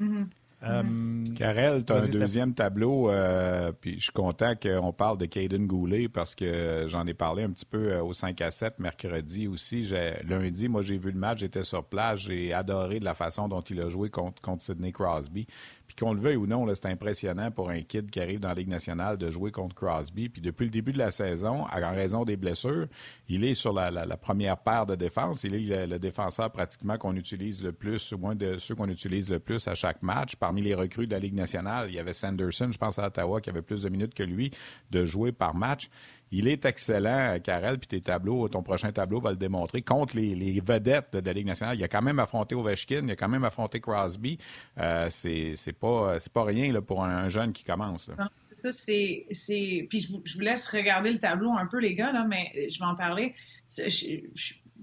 [0.00, 0.26] Mm-hmm.
[0.68, 5.26] Euh, Karel, tu as un deuxième tableau, euh, puis je suis content qu'on parle de
[5.26, 8.78] Caden Goulet parce que j'en ai parlé un petit peu euh, au 5 à 7
[8.78, 9.88] mercredi aussi.
[10.26, 13.60] Lundi, moi j'ai vu le match, j'étais sur place, j'ai adoré de la façon dont
[13.60, 15.46] il a joué contre, contre Sidney Crosby.
[15.86, 18.54] Puis qu'on le veuille ou non, c'est impressionnant pour un kid qui arrive dans la
[18.54, 20.28] Ligue nationale de jouer contre Crosby.
[20.28, 22.86] Puis depuis le début de la saison, en raison des blessures,
[23.28, 25.44] il est sur la, première paire de défense.
[25.44, 29.30] Il est le, défenseur pratiquement qu'on utilise le plus, ou moins de ceux qu'on utilise
[29.30, 30.36] le plus à chaque match.
[30.36, 33.40] Parmi les recrues de la Ligue nationale, il y avait Sanderson, je pense à Ottawa,
[33.40, 34.50] qui avait plus de minutes que lui
[34.90, 35.88] de jouer par match.
[36.32, 39.82] Il est excellent, Karel, puis tes tableaux, ton prochain tableau va le démontrer.
[39.82, 43.16] Contre les, vedettes de la Ligue nationale, il a quand même affronté Ovechkin, il a
[43.16, 44.38] quand même affronté Crosby.
[44.78, 48.10] Euh, c'est pas pas rien là, pour un, jeune qui commence.
[48.38, 52.24] C'est ça, c'est puis je, vous laisse regarder le tableau un peu les gars là,
[52.28, 53.34] mais je vais en parler.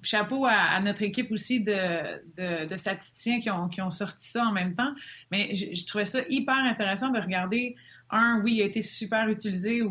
[0.01, 4.75] chapeau à, notre équipe aussi de, statisticiens qui ont, qui ont sorti ça en même
[4.75, 4.93] temps.
[5.31, 7.75] Mais je, je trouvais ça hyper intéressant de regarder
[8.13, 9.81] un, oui, il a été super utilisé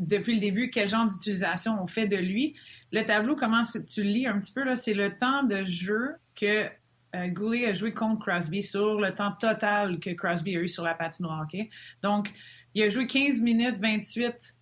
[0.00, 2.56] depuis le début, quel genre d'utilisation on fait de lui.
[2.92, 6.66] Le tableau, comment tu le lis un petit peu, c'est le temps de jeu que
[7.14, 10.94] euh, a joué contre Crosby sur le temps total que Crosby a eu sur la
[10.94, 11.46] patinoire.
[11.50, 11.58] OK?
[12.02, 12.32] Donc,
[12.74, 14.54] il a joué 15 minutes 28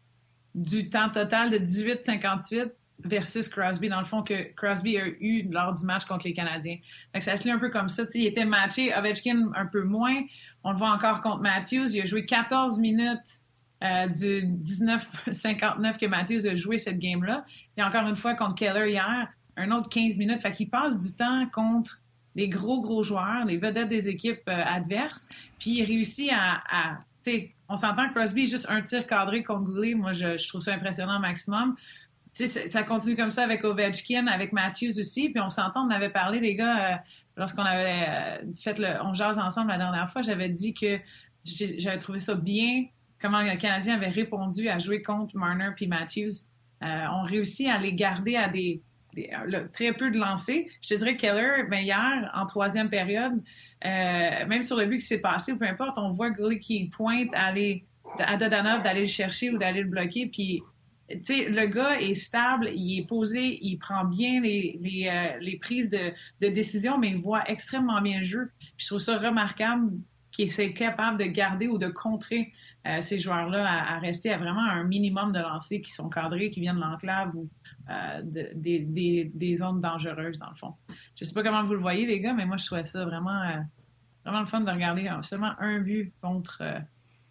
[0.55, 2.71] du temps total de 18-58
[3.05, 6.79] versus Crosby, dans le fond, que Crosby a eu lors du match contre les Canadiens.
[7.13, 8.05] Donc, ça se lit un peu comme ça.
[8.15, 10.23] il était matché, Ovechkin un peu moins.
[10.65, 11.89] On le voit encore contre Matthews.
[11.93, 13.41] Il a joué 14 minutes
[13.83, 17.45] euh, du 19-59 que Matthews a joué cette game-là.
[17.77, 20.41] Et encore une fois, contre Keller hier, un autre 15 minutes.
[20.41, 22.01] Fait qu'il passe du temps contre
[22.35, 25.29] des gros, gros joueurs, les vedettes des équipes euh, adverses.
[25.59, 26.99] Puis il réussit à, à
[27.69, 29.71] on s'entend que Crosby est juste un tir cadré contre.
[29.97, 31.21] Moi, je, je trouve ça impressionnant au
[32.35, 32.47] maximum.
[32.47, 35.31] sais, ça continue comme ça avec Ovechkin, avec Matthews aussi.
[35.31, 36.97] Puis on s'entend, on avait parlé, les gars, euh,
[37.37, 40.99] lorsqu'on avait euh, fait le On jase ensemble la dernière fois, j'avais dit que
[41.45, 42.87] j'avais trouvé ça bien,
[43.21, 46.49] comment le Canadien avait répondu à jouer contre Marner puis Matthews.
[46.83, 48.83] Euh, on réussit à les garder à des,
[49.73, 50.65] très peu de lancers.
[50.83, 53.41] Je te dirais Keller, ben hier, en troisième période,
[53.85, 56.89] euh, même sur le but qui s'est passé, ou peu importe, on voit Gully qui
[56.89, 57.85] pointe à, aller,
[58.19, 60.63] à Dodanov d'aller le chercher ou d'aller le bloquer, puis
[61.09, 66.99] le gars est stable, il est posé, il prend bien les, euh, prises de, décision,
[66.99, 68.51] mais il voit extrêmement bien le jeu.
[68.77, 69.93] je trouve ça remarquable
[70.31, 72.53] qu'il est capable de garder ou de contrer
[72.87, 76.61] euh, ces joueurs-là à, rester à vraiment un minimum de lancers qui sont cadrés, qui
[76.61, 77.49] viennent de l'enclave ou
[77.89, 80.75] euh, de, des, zones dangereuses, dans le fond.
[81.17, 83.41] Je sais pas comment vous le voyez, les gars, mais moi, je trouvais ça vraiment,
[84.25, 86.63] vraiment le fun de regarder seulement un but contre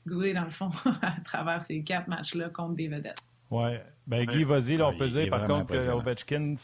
[0.07, 0.67] Goulet, dans le fond,
[1.01, 3.21] à travers ces quatre matchs-là contre des vedettes.
[3.53, 3.77] Oui.
[4.05, 6.55] Ben, Guy, vas-y, on peut dire, par contre, que Ovechkin,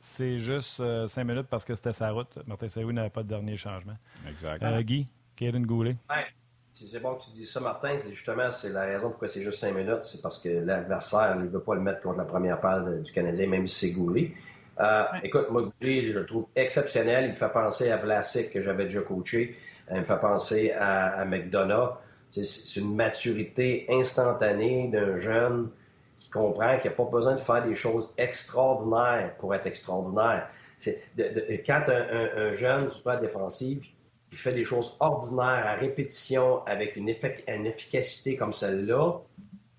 [0.00, 2.38] c'est juste cinq minutes parce que c'était sa route.
[2.46, 3.96] Martin Saoui n'avait pas de dernier changement.
[4.28, 4.62] Exact.
[4.82, 5.96] Guy, Kaden Goulet.
[6.08, 6.24] Ouais.
[6.72, 7.96] C'est bon que tu dis ça, Martin.
[7.98, 10.04] C'est justement c'est la raison pourquoi c'est juste cinq minutes.
[10.04, 13.46] C'est parce que l'adversaire ne veut pas le mettre contre la première paire du Canadien,
[13.46, 14.32] même si c'est Goulet.
[14.78, 17.24] Euh, écoute, moi, Goulet, je le trouve exceptionnel.
[17.24, 19.56] Il me fait penser à Vlasic, que j'avais déjà coaché.
[19.90, 21.94] Il me fait penser à, McDonough.
[22.28, 25.70] C'est une maturité instantanée d'un jeune
[26.18, 30.48] qui comprend qu'il n'a pas besoin de faire des choses extraordinaires pour être extraordinaire.
[30.84, 33.84] quand un, un, jeune sur la défensive,
[34.32, 39.20] il fait des choses ordinaires à répétition avec une, efficacité comme celle-là,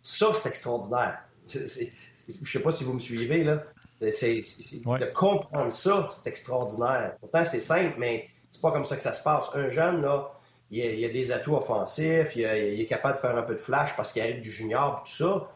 [0.01, 1.19] ça, c'est extraordinaire.
[1.51, 3.63] je ne sais pas si vous me suivez, là.
[3.99, 7.15] De comprendre ça, c'est extraordinaire.
[7.19, 9.49] Pourtant, c'est simple, mais c'est pas comme ça que ça se passe.
[9.55, 10.31] Un jeune, là,
[10.69, 13.95] il a, a des atouts offensifs, il, est capable de faire un peu de flash
[13.95, 15.49] parce qu'il arrive du junior, tout ça.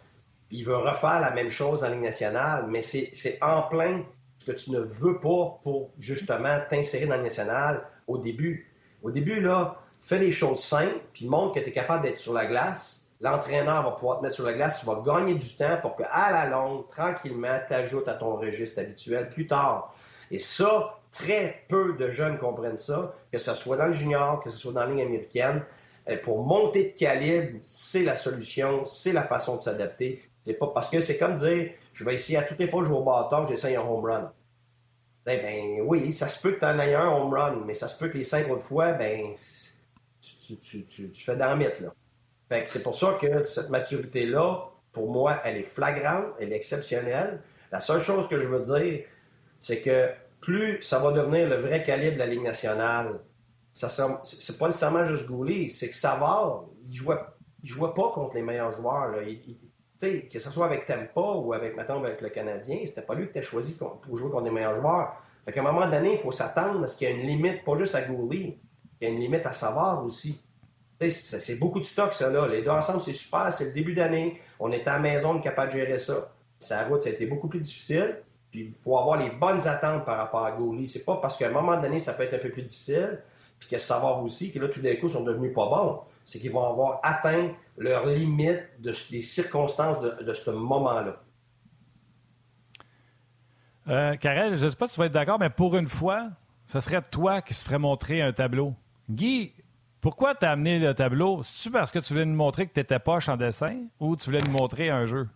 [0.51, 4.03] Il veut refaire la même chose en Ligue nationale, mais c'est en plein
[4.39, 8.71] ce que tu ne veux pas pour justement t'insérer dans la nationale au début.
[9.03, 12.33] Au début, là, fais les choses simples, puis montre que tu es capable d'être sur
[12.33, 13.07] la glace.
[13.21, 16.31] L'entraîneur va pouvoir te mettre sur la glace, tu vas gagner du temps pour qu'à
[16.31, 19.93] la longue, tranquillement, tu ajoutes à ton registre habituel plus tard.
[20.31, 24.49] Et ça, très peu de jeunes comprennent ça, que ce soit dans le junior, que
[24.49, 25.63] ce soit dans la ligne américaine.
[26.23, 30.23] Pour monter de calibre, c'est la solution, c'est la façon de s'adapter.
[30.43, 32.87] C'est pas parce que c'est comme dire, je vais essayer à toutes les fois que
[32.87, 34.31] je joue au bâton, j'essaye un home run.
[35.25, 37.87] Ben, ben, oui, ça se peut que tu en aies un home run, mais ça
[37.87, 39.35] se peut que les cinq autres fois, ben,
[40.19, 41.69] tu, tu, tu, tu fais dans Là.
[42.49, 47.41] Fait c'est pour ça que cette maturité-là, pour moi, elle est flagrante, elle est exceptionnelle.
[47.71, 49.05] La seule chose que je veux dire,
[49.59, 50.09] c'est que
[50.41, 53.19] plus ça va devenir le vrai calibre de la Ligue nationale,
[53.73, 53.87] ça
[54.23, 57.19] c'est pas nécessairement juste Goulet, c'est que Savard, il jouait,
[57.63, 59.09] il jouait pas contre les meilleurs joueurs.
[59.09, 59.21] Là.
[60.01, 63.33] Que ce soit avec Tampa ou avec, maintenant avec le Canadien, c'était pas lui que
[63.33, 65.15] tu choisi pour jouer contre les meilleurs joueurs.
[65.45, 67.63] Fait qu'à un moment donné, il faut s'attendre à ce qu'il y ait une limite,
[67.63, 68.57] pas juste à Goulet,
[68.99, 70.39] il y a une limite à savoir aussi.
[71.09, 72.47] C'est beaucoup de stock, ça, là.
[72.47, 73.51] Les deux ensemble, c'est super.
[73.51, 74.39] C'est le début d'année.
[74.59, 76.31] On était à la maison, on est capable de gérer ça.
[76.59, 78.17] Sa route, ça a été beaucoup plus difficile.
[78.51, 80.85] Puis il faut avoir les bonnes attentes par rapport à Goulet.
[80.85, 83.23] C'est pas parce qu'à un moment donné, ça peut être un peu plus difficile,
[83.59, 86.01] puis que savoir aussi que là, tout d'un coup, ils sont devenus pas bons.
[86.23, 91.21] C'est qu'ils vont avoir atteint leurs limites de, des circonstances de, ce moment-là.
[93.87, 96.29] Euh, Karel, je ne sais pas si tu vas être d'accord, mais pour une fois,
[96.67, 98.75] ce serait toi qui se ferait montrer un tableau.
[99.09, 99.53] Guy,
[99.99, 101.43] pourquoi tu as amené le tableau?
[101.43, 104.25] C'est-tu parce que tu voulais nous montrer que tu étais poche en dessin ou tu
[104.25, 105.27] voulais nous montrer un jeu?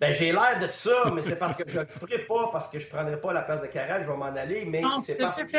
[0.00, 2.68] Ben, j'ai l'air de ça, mais c'est parce que je ne le ferai pas, parce
[2.68, 5.14] que je ne prendrai pas la place de Karel, je vais m'en aller, mais c'est
[5.14, 5.56] parce que.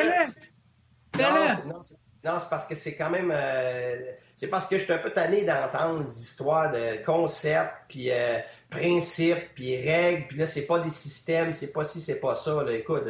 [1.18, 1.82] Non,
[2.24, 3.32] non, c'est parce que c'est quand même.
[3.34, 8.12] Euh, c'est parce que je suis un peu tanné d'entendre des histoires de concepts, puis
[8.12, 12.36] euh, principes, puis règles, puis là, c'est pas des systèmes, c'est pas ci, c'est pas
[12.36, 12.64] ça.
[12.70, 13.04] Écoute,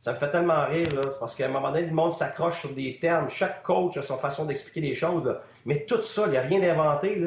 [0.00, 0.88] ça me fait tellement rire.
[1.08, 3.28] C'est parce qu'à un moment donné, le monde s'accroche sur des termes.
[3.28, 5.36] Chaque coach a son façon d'expliquer les choses.
[5.64, 7.22] Mais tout ça, il n'y a rien d'inventé.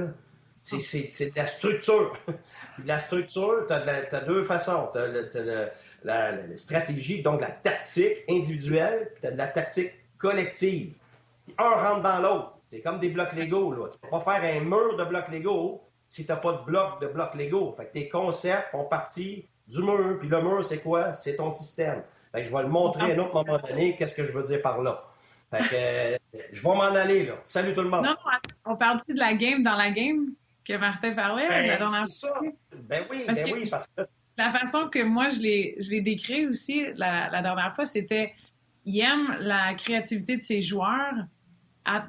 [0.63, 2.13] C'est de la structure.
[2.27, 4.89] de la structure, tu as, deux façons.
[4.91, 5.71] Tu as,
[6.03, 10.93] la, stratégie, donc la tactique individuelle, puis tu as de la tactique collective
[11.57, 12.58] un rentre dans l'autre.
[12.71, 13.71] C'est comme des blocs Lego.
[13.73, 13.89] Là.
[13.89, 17.01] Tu peux pas faire un mur de blocs Lego si tu n'as pas de bloc
[17.01, 17.71] de blocs Lego.
[17.73, 20.17] Fait que tes concepts font partie du mur.
[20.19, 21.13] Puis le mur, c'est quoi?
[21.13, 22.03] C'est ton système.
[22.31, 24.43] Fait que je vais le montrer à un autre moment donné, qu'est-ce que je veux
[24.43, 25.03] dire par là.
[25.51, 26.17] Fait que euh,
[26.51, 27.37] je vais m'en aller, là.
[27.41, 28.05] Salut tout le monde.
[28.05, 28.15] Non,
[28.65, 30.27] on parle de la game dans la game
[30.63, 32.27] que Martin parlait ben, la dernière ça.
[32.83, 34.03] Ben oui, ben oui, parce que...
[34.37, 38.33] La façon que moi, je l'ai décrit aussi la, la dernière fois, c'était
[38.85, 41.13] il aime la créativité de ses joueurs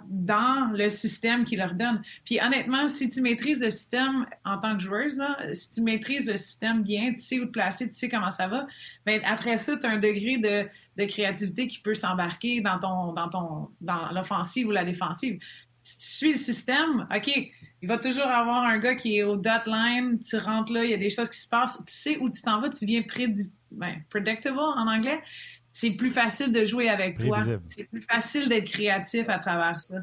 [0.08, 2.02] dans le système qu'il leur donne.
[2.24, 5.20] Puis honnêtement, si tu maîtrises le système en tant que joueuse,
[5.54, 8.48] si tu maîtrises le système bien, tu sais où te placer, tu sais comment ça
[8.48, 8.66] va,
[9.06, 10.68] ben après ça, tu as un degré de,
[11.02, 15.38] de créativité qui peut s'embarquer dans ton dans ton dans l'offensive ou la défensive.
[15.82, 17.30] Si tu suis le système, OK,
[17.82, 20.90] il va toujours avoir un gars qui est au dot line, tu rentres là, il
[20.90, 23.02] y a des choses qui se passent, tu sais où tu t'en vas, tu viens
[23.02, 25.22] prédi ben, predictable en anglais
[25.72, 27.38] c'est plus facile de jouer avec toi.
[27.68, 29.96] C'est plus facile d'être créatif à travers ça.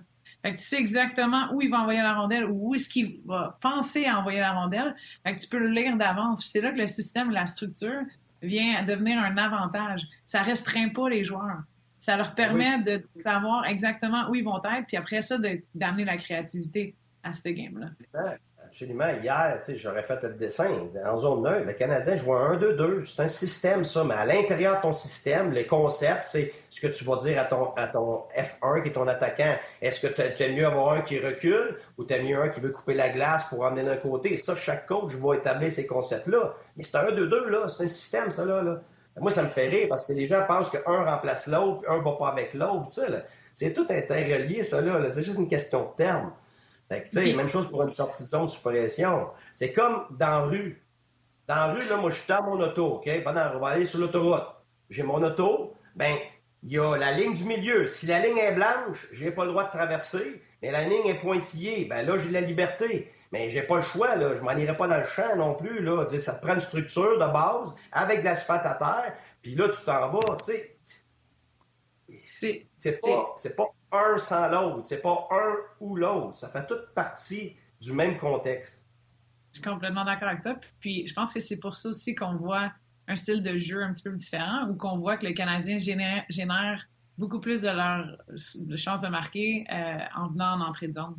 [0.43, 3.19] Fait que tu sais exactement où il va envoyer la rondelle ou où est-ce qu'il
[3.25, 4.95] va penser à envoyer la rondelle.
[5.23, 6.45] Fait que tu peux le lire d'avance.
[6.45, 8.01] C'est là que le système, la structure
[8.41, 10.03] vient à devenir un avantage.
[10.25, 11.63] Ça restreint pas les joueurs.
[11.99, 15.37] Ça leur permet de savoir exactement où ils vont être, puis après ça,
[15.73, 17.89] d'amener la créativité à ce game-là.
[18.79, 19.09] Absolument.
[19.23, 20.69] Hier, j'aurais fait le dessin.
[21.03, 23.07] En zone 9, le Canadien joue un 1-2-2.
[23.07, 24.03] C'est un système, ça.
[24.03, 27.45] Mais à l'intérieur de ton système, les concepts, c'est ce que tu vas dire à
[27.45, 29.55] ton, à ton F1 qui est ton attaquant.
[29.81, 32.59] Est-ce que tu aimes mieux avoir un qui recule ou tu aimes mieux un qui
[32.59, 34.37] veut couper la glace pour emmener d'un côté?
[34.37, 36.53] Ça, chaque coach va établir ces concepts-là.
[36.75, 37.69] Mais c'est un 1-2-2, là.
[37.69, 38.79] C'est un système, ça, là,
[39.19, 42.11] Moi, ça me fait rire parce que les gens pensent qu'un remplace l'autre, un va
[42.11, 42.89] pas avec l'autre.
[43.55, 45.09] C'est tout interrelié, ça, là.
[45.09, 46.31] C'est juste une question de terme.
[46.89, 49.27] Fait même chose pour une sortie de zone de suppression.
[49.51, 50.81] C'est comme dans la rue.
[51.47, 53.23] Dans la rue, là, moi, je suis dans mon auto, OK?
[53.23, 54.45] Pendant, on va aller sur l'autoroute.
[54.89, 56.15] J'ai mon auto, ben,
[56.63, 57.87] il y a la ligne du milieu.
[57.87, 60.41] Si la ligne est blanche, j'ai pas le droit de traverser.
[60.61, 63.11] Mais la ligne est pointillée, ben là, j'ai la liberté.
[63.31, 64.33] Mais j'ai pas le choix, là.
[64.35, 66.07] Je m'en irai pas dans le champ non plus, là.
[66.17, 69.83] ça te prend une structure de base avec de l'asphalte à terre, puis là, tu
[69.83, 70.77] t'en vas, tu sais.
[72.79, 74.85] C'est pas, c'est pas un sans l'autre.
[74.85, 76.35] C'est pas un ou l'autre.
[76.35, 78.85] Ça fait toute partie du même contexte.
[79.53, 80.55] Je suis complètement d'accord avec toi.
[80.79, 82.71] Puis je pense que c'est pour ça aussi qu'on voit
[83.07, 86.87] un style de jeu un petit peu différent ou qu'on voit que les Canadiens génèrent,
[87.17, 88.17] beaucoup plus de leurs
[88.77, 91.15] chances de marquer euh, en venant en entrée de zone.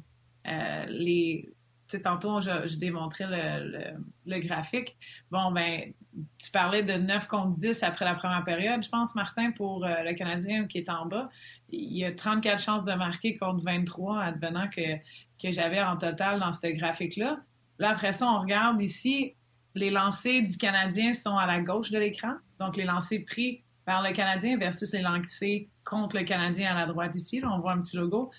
[0.46, 1.52] Euh, les,
[1.96, 3.96] tantôt, je, démontrais le,
[4.26, 4.96] le, graphique.
[5.30, 5.92] Bon, ben,
[6.38, 10.02] tu parlais de 9 contre 10 après la première période, je pense, Martin, pour euh,
[10.04, 11.30] le Canadien qui est en bas.
[11.70, 14.96] Il y a 34 chances de marquer contre 23, advenant que,
[15.42, 17.38] que j'avais en total dans ce graphique-là.
[17.78, 19.34] Là, après ça, on regarde ici,
[19.74, 22.34] les lancers du Canadien sont à la gauche de l'écran.
[22.58, 26.86] Donc, les lancers pris par le Canadien versus les lancers contre le Canadien à la
[26.86, 27.40] droite ici.
[27.40, 28.30] Là, on voit un petit logo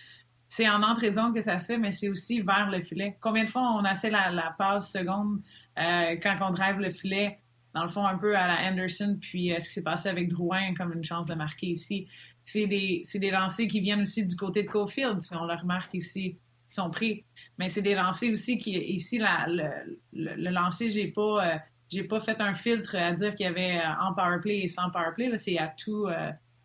[0.49, 3.15] c'est en entrée de zone que ça se fait, mais c'est aussi vers le filet.
[3.21, 5.41] Combien de fois on a fait la, passe seconde
[5.77, 7.39] euh, quand on drive le filet,
[7.75, 10.27] dans le fond, un peu à la Anderson, puis euh, ce qui s'est passé avec
[10.27, 12.07] Drouin comme une chance de marquer ici.
[12.51, 15.93] C'est des, des lancers qui viennent aussi du côté de Cofield, si on le remarque
[15.93, 16.37] ici,
[16.69, 17.25] qui sont pris.
[17.57, 19.69] Mais c'est des lancers aussi qui, ici, la, le,
[20.13, 21.57] le, lancer, j'ai pas, euh,
[21.89, 25.37] j'ai pas fait un filtre à dire qu'il y avait en powerplay et sans powerplay.
[25.37, 26.07] C'est à tout,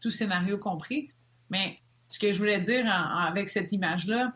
[0.00, 1.10] tout scénario compris.
[1.50, 1.78] Mais
[2.08, 4.32] ce que je voulais dire avec cette image-là,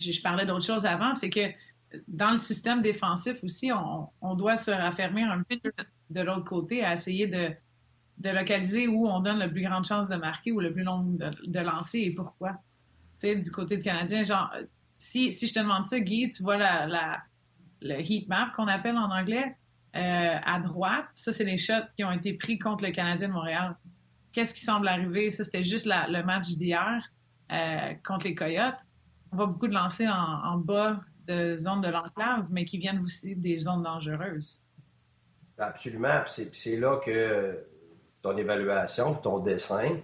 [0.00, 1.50] je, parlais d'autre chose avant, c'est que
[2.06, 3.70] dans le système défensif aussi,
[4.20, 5.58] on, doit se raffermir un peu
[6.10, 7.50] de l'autre côté à essayer de,
[8.24, 11.60] localiser où on donne le plus grande chance de marquer ou le plus long de,
[11.60, 12.52] lancer et pourquoi.
[13.20, 14.52] Tu sais, du côté du Canadien, genre,
[14.96, 17.22] si, si je te demande ça, Guy, tu vois la,
[17.80, 19.56] le heat map qu'on appelle en anglais,
[19.96, 23.32] euh, à droite, ça, c'est les shots qui ont été pris contre le Canadien de
[23.32, 23.76] Montréal
[24.38, 25.30] qu'est-ce qui semble arriver?
[25.30, 27.02] Ça, c'était juste le match d'hier
[27.50, 28.80] euh, contre les Coyotes.
[29.32, 33.34] On voit beaucoup de lancers en, bas de zone de l'enclave, mais qui viennent aussi
[33.34, 34.62] des zones dangereuses.
[35.58, 36.22] Absolument.
[36.26, 37.58] C'est là que
[38.22, 39.96] ton évaluation, ton dessin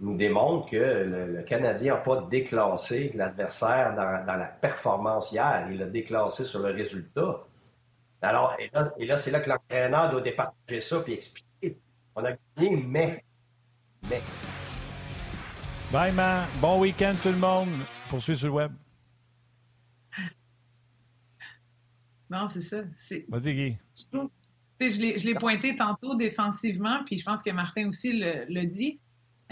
[0.00, 5.66] nous démontre que le, Canadien n'a pas déclassé l'adversaire dans, la performance hier.
[5.70, 7.44] Il l'a déclassé sur le résultat.
[8.22, 11.78] Alors, et là, c'est là que l'entraîneur doit départager ça et expliquer.
[12.14, 13.24] On a gagné, mais
[15.92, 16.46] Bye, man.
[16.60, 17.68] Bon week-end, tout le monde.
[18.08, 18.72] Poursuis sur le web.
[22.30, 22.82] Non, c'est ça.
[23.28, 23.78] Vas-y, Guy.
[24.80, 29.00] Je l'ai pointé tantôt défensivement, puis je pense que Martin aussi le, dit.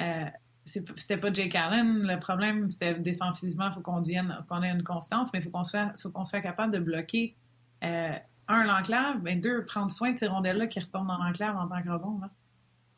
[0.01, 0.25] Euh,
[0.64, 2.07] c'était pas Jake Allen.
[2.07, 5.64] Le problème, c'était défensivement, il faut qu'on qu'on ait une constance, mais il faut qu'on
[5.64, 7.37] soit, soit, capable de bloquer
[7.85, 8.16] euh,
[8.49, 11.83] un, l'enclave, mais deux, prendre soin de ces rondelles-là qui retournent dans l'enclave en tant
[11.83, 12.20] que rebond.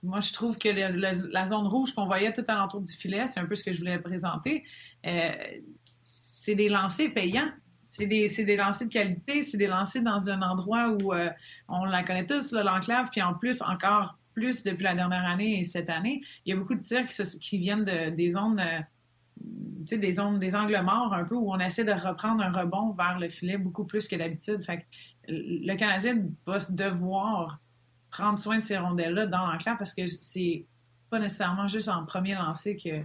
[0.03, 3.47] Moi, je trouve que la zone rouge qu'on voyait tout alentour du filet, c'est un
[3.47, 4.65] peu ce que je voulais présenter.
[5.05, 5.33] Euh,
[5.85, 7.51] c'est des lancers payants.
[7.91, 11.31] C'est des, des lancers de qualité, c'est des lancers dans un endroit où euh,
[11.69, 15.65] on la connaît tous, l'enclave, puis en plus, encore plus depuis la dernière année et
[15.65, 20.13] cette année, il y a beaucoup de tirs qui, viennent de, des zones, euh, des
[20.13, 23.29] zones, des angles morts un peu, où on essaie de reprendre un rebond vers le
[23.29, 24.63] filet beaucoup plus que d'habitude.
[24.63, 24.85] Fait que
[25.29, 27.59] le Canadien va devoir
[28.11, 30.67] prendre soin de ces rondelles-là dans l'enclave parce que c'est
[31.11, 33.03] pas nécessairement juste en premier lancé que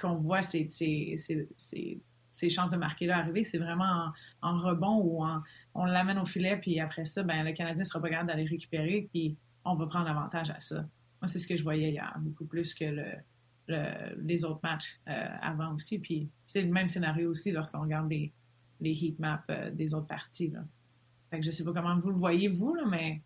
[0.00, 0.68] qu'on voit ces,
[2.50, 3.42] chances de marquer là arriver.
[3.42, 4.10] C'est vraiment
[4.42, 5.24] en, rebond ou
[5.74, 9.08] on l'amène au filet, puis après ça, ben, le Canadien sera pas capable d'aller récupérer,
[9.12, 10.76] puis on va prendre avantage à ça.
[11.20, 12.84] Moi, c'est ce que je voyais hier, beaucoup plus que
[14.18, 15.98] les autres matchs euh, avant aussi.
[15.98, 18.32] Puis c'est le même scénario aussi lorsqu'on regarde les,
[18.80, 20.50] les heat maps euh, des autres parties.
[20.50, 20.60] Là.
[21.30, 23.22] Fait que je sais pas comment vous le voyez, vous, là, mais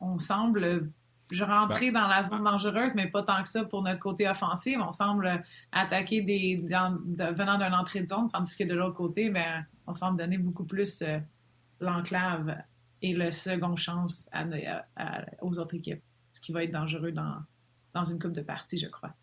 [0.00, 0.90] on semble
[1.30, 2.02] je rentrais ben.
[2.02, 4.78] dans la zone dangereuse, mais pas tant que ça pour notre côté offensif.
[4.80, 9.64] On semble attaquer des, venant d'une entrée de zone, tandis que de l'autre côté, ben,
[9.86, 11.18] on semble donner beaucoup plus euh,
[11.80, 12.56] l'enclave
[13.02, 14.28] et le second chance
[15.40, 16.02] aux autres équipes,
[16.32, 17.36] ce qui va être dangereux dans,
[17.94, 19.14] dans une coupe de partie, je crois.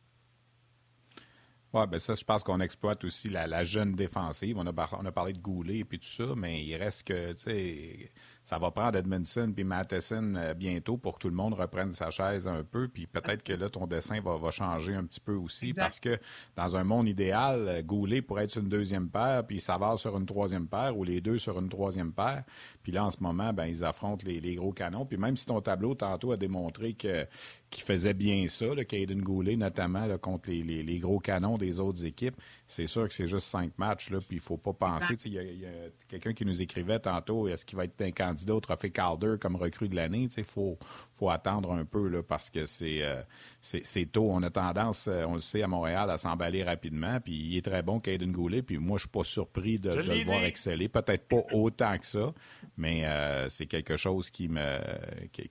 [1.74, 4.58] Oui, ben ça, je pense qu'on exploite aussi la, jeune défensive.
[4.58, 7.34] On a, on a parlé de Goulet et puis tout ça, mais il reste que,
[7.34, 8.12] tu sais,
[8.48, 12.10] ça va prendre Edmondson puis Matheson euh, bientôt pour que tout le monde reprenne sa
[12.12, 12.88] chaise un peu.
[12.88, 16.18] Puis peut-être que là, ton dessin va, changer un petit peu aussi parce que
[16.56, 20.16] dans un monde idéal, euh, Goulet pourrait être sur une deuxième paire puis Savard sur
[20.18, 22.46] une troisième paire ou les deux sur une troisième paire.
[22.84, 25.06] Puis là, en ce moment, ben, ils affrontent les, gros canons.
[25.06, 27.28] Puis même si ton tableau tantôt a démontré que
[27.70, 32.36] qu'il faisait bien ça, le Caden Goulet notamment contre les, gros canons des autres équipes,
[32.68, 35.16] c'est sûr que c'est juste cinq matchs, là, puis il faut pas penser.
[35.26, 35.72] Il y a,
[36.08, 39.56] quelqu'un qui nous écrivait tantôt, est-ce qu'il va être un candidat au trophée Calder comme
[39.56, 40.30] recrue de l'année?
[40.38, 40.78] Il faut,
[41.14, 43.22] faut attendre un peu là, parce que c'est euh,
[43.84, 44.30] c'est tôt.
[44.32, 47.20] On a tendance, euh, on le sait, à Montréal, à s'emballer rapidement.
[47.20, 48.62] Puis il est très bon, Caden Goulet.
[48.62, 50.88] Puis moi, je suis pas surpris de, le voir exceller.
[50.88, 52.34] Peut-être pas autant que ça,
[52.78, 54.78] mais euh, c'est quelque chose qui me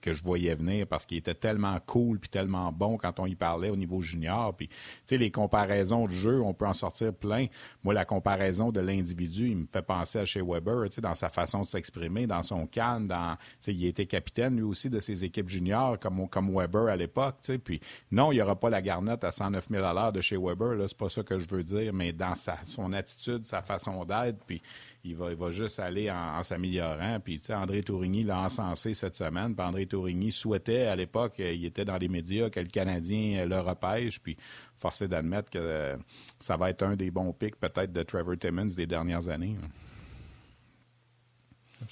[0.01, 3.35] que, je voyais venir parce qu'il était tellement cool puis tellement bon quand on y
[3.35, 4.55] parlait au niveau junior.
[4.55, 7.47] Puis, tu sais, les comparaisons de jeu, on peut en sortir plein.
[7.83, 11.15] Moi, la comparaison de l'individu, il me fait penser à chez Weber, tu sais, dans
[11.15, 14.89] sa façon de s'exprimer, dans son calme, dans, tu sais, il était capitaine lui aussi
[14.89, 17.59] de ses équipes juniors comme, comme Weber à l'époque, tu sais.
[17.59, 17.79] Puis,
[18.09, 20.97] non, il n'y aura pas la garnette à 109 000 de chez Weber, là, c'est
[20.97, 24.61] pas ça que je veux dire, mais dans son attitude, sa façon d'être, puis
[25.03, 27.19] il va, juste aller en, s'améliorant.
[27.19, 29.55] Puis, tu sais, André Tourigny l'a encensé cette semaine.
[29.57, 34.19] André Tourigny souhaitait, à l'époque, il était dans les médias, que le Canadien le repêche.
[34.19, 34.37] Puis,
[34.75, 35.97] forcé d'admettre que euh,
[36.39, 39.55] ça va être un des bons pics, peut-être, de Trevor Timmons des dernières années.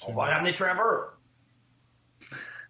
[0.06, 1.15] On va ramener Trevor!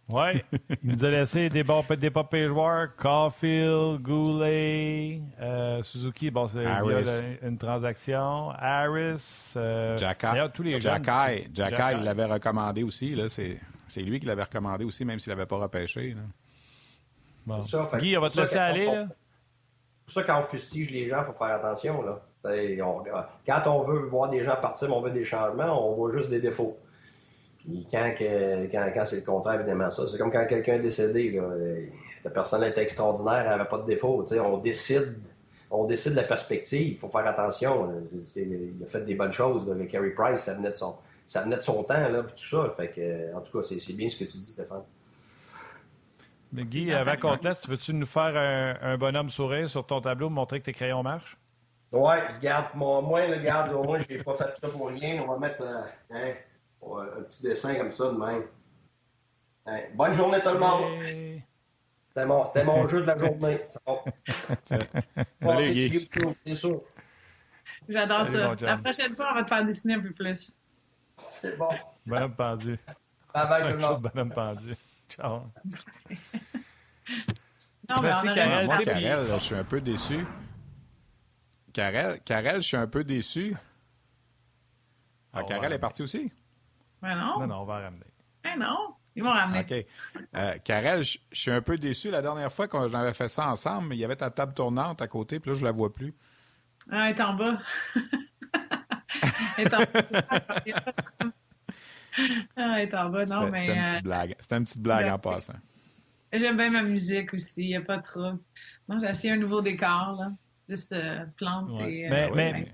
[0.08, 0.40] Oui,
[0.84, 2.94] il nous a laissé des, bons, des joueurs.
[2.96, 8.50] Caulfield, Goulet, euh, Suzuki, bon, c'est une transaction.
[8.50, 9.96] Harris, euh,
[10.54, 11.44] tous les Jacky,
[11.96, 13.16] il l'avait recommandé aussi.
[13.16, 13.58] Là, c'est,
[13.96, 16.14] lui qui l'avait recommandé aussi, même s'il l'avait pas repêché.
[17.44, 17.60] Bon.
[17.62, 18.86] Ça, Guy, on va te laisser aller.
[18.86, 19.04] C'est
[20.04, 22.02] pour ça, quand on fustige les gens, il faut faire attention.
[22.02, 22.22] Là.
[23.44, 26.40] quand on veut voir des gens partir, on veut des changements, on voit juste des
[26.40, 26.78] défauts
[27.90, 30.04] quand, quand, c'est le contraire, évidemment, ça.
[30.06, 31.30] C'est comme quand quelqu'un est décédé.
[31.30, 31.42] Là,
[32.22, 34.24] cette personne était extraordinaire, elle n'avait pas de défaut.
[34.32, 35.16] On décide,
[35.70, 36.94] on décide la perspective.
[36.94, 37.92] Il faut faire attention.
[38.36, 39.66] Il a fait des bonnes choses.
[39.68, 40.96] Le Carey Price, ça venait de son,
[41.26, 42.70] ça venait de son temps, là, tout ça.
[42.76, 44.82] Fait que, en tout cas, c'est bien ce que tu dis, Stéphane.
[46.52, 48.36] Mais Guy, avant qu'on te laisse, veux-tu nous faire
[48.80, 51.36] un, bonhomme sourire sur ton tableau, montrer que tes crayons marchent?
[51.92, 55.22] Ouais, regarde, moi, moi, regarde, moi, je n'ai pas fait ça pour rien.
[55.22, 55.62] On va mettre.
[55.62, 56.32] Euh, hein,
[56.82, 58.44] un petit dessin comme ça de même.
[59.94, 61.02] Bonne journée tout le monde.
[62.08, 63.60] C'était mon, jeu de la journée.
[66.46, 66.82] C'est sûr.
[67.88, 68.54] J'adore ça.
[68.60, 70.56] La prochaine fois, on va te faire dessiner un peu plus.
[71.16, 71.68] C'est bon.
[72.06, 72.78] Bonhomme pendu.
[73.34, 74.02] Bye bye tout le monde.
[74.02, 74.76] Bonhomme pendu.
[75.08, 75.40] Ciao.
[77.88, 78.66] non, Merci, Karel.
[78.66, 80.26] Moi, Karel, je suis un peu déçu.
[81.72, 83.54] Karel, Karel, je suis un peu déçu.
[85.32, 86.32] Ah, oh, Karel est parti aussi?
[87.06, 87.40] Ben non.
[87.40, 88.06] Non, non, on va ramener.
[88.42, 88.94] Ben non.
[89.14, 89.60] Ils vont ramener.
[89.60, 89.86] OK.
[90.34, 92.10] Euh, Karel, je suis un peu déçu.
[92.10, 95.06] La dernière fois qu'on avait fait ça ensemble, il y avait ta table tournante à
[95.06, 96.14] côté, puis là, je la vois plus.
[96.90, 97.58] Ah, elle est en bas.
[99.56, 99.86] elle est en bas.
[102.56, 103.24] ah, elle est en bas.
[103.24, 103.58] Non, mais.
[103.58, 104.34] C'était une petite euh, blague.
[104.40, 105.54] C'était une petite blague en passant.
[106.32, 107.62] J'aime bien ma musique aussi.
[107.62, 108.32] Il n'y a pas trop.
[108.88, 110.32] Non, j'ai essayé un nouveau décor, là.
[110.68, 112.08] Juste euh, plantes et.
[112.10, 112.72] mais, mais...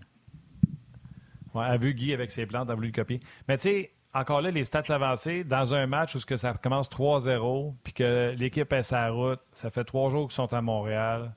[1.54, 3.20] Ouais, a vu Guy avec ses plantes, a voulu le copier.
[3.46, 7.74] Mais tu sais, encore là, les stats avancées, dans un match où ça commence 3-0,
[7.82, 11.34] puis que l'équipe est sa route, ça fait trois jours qu'ils sont à Montréal.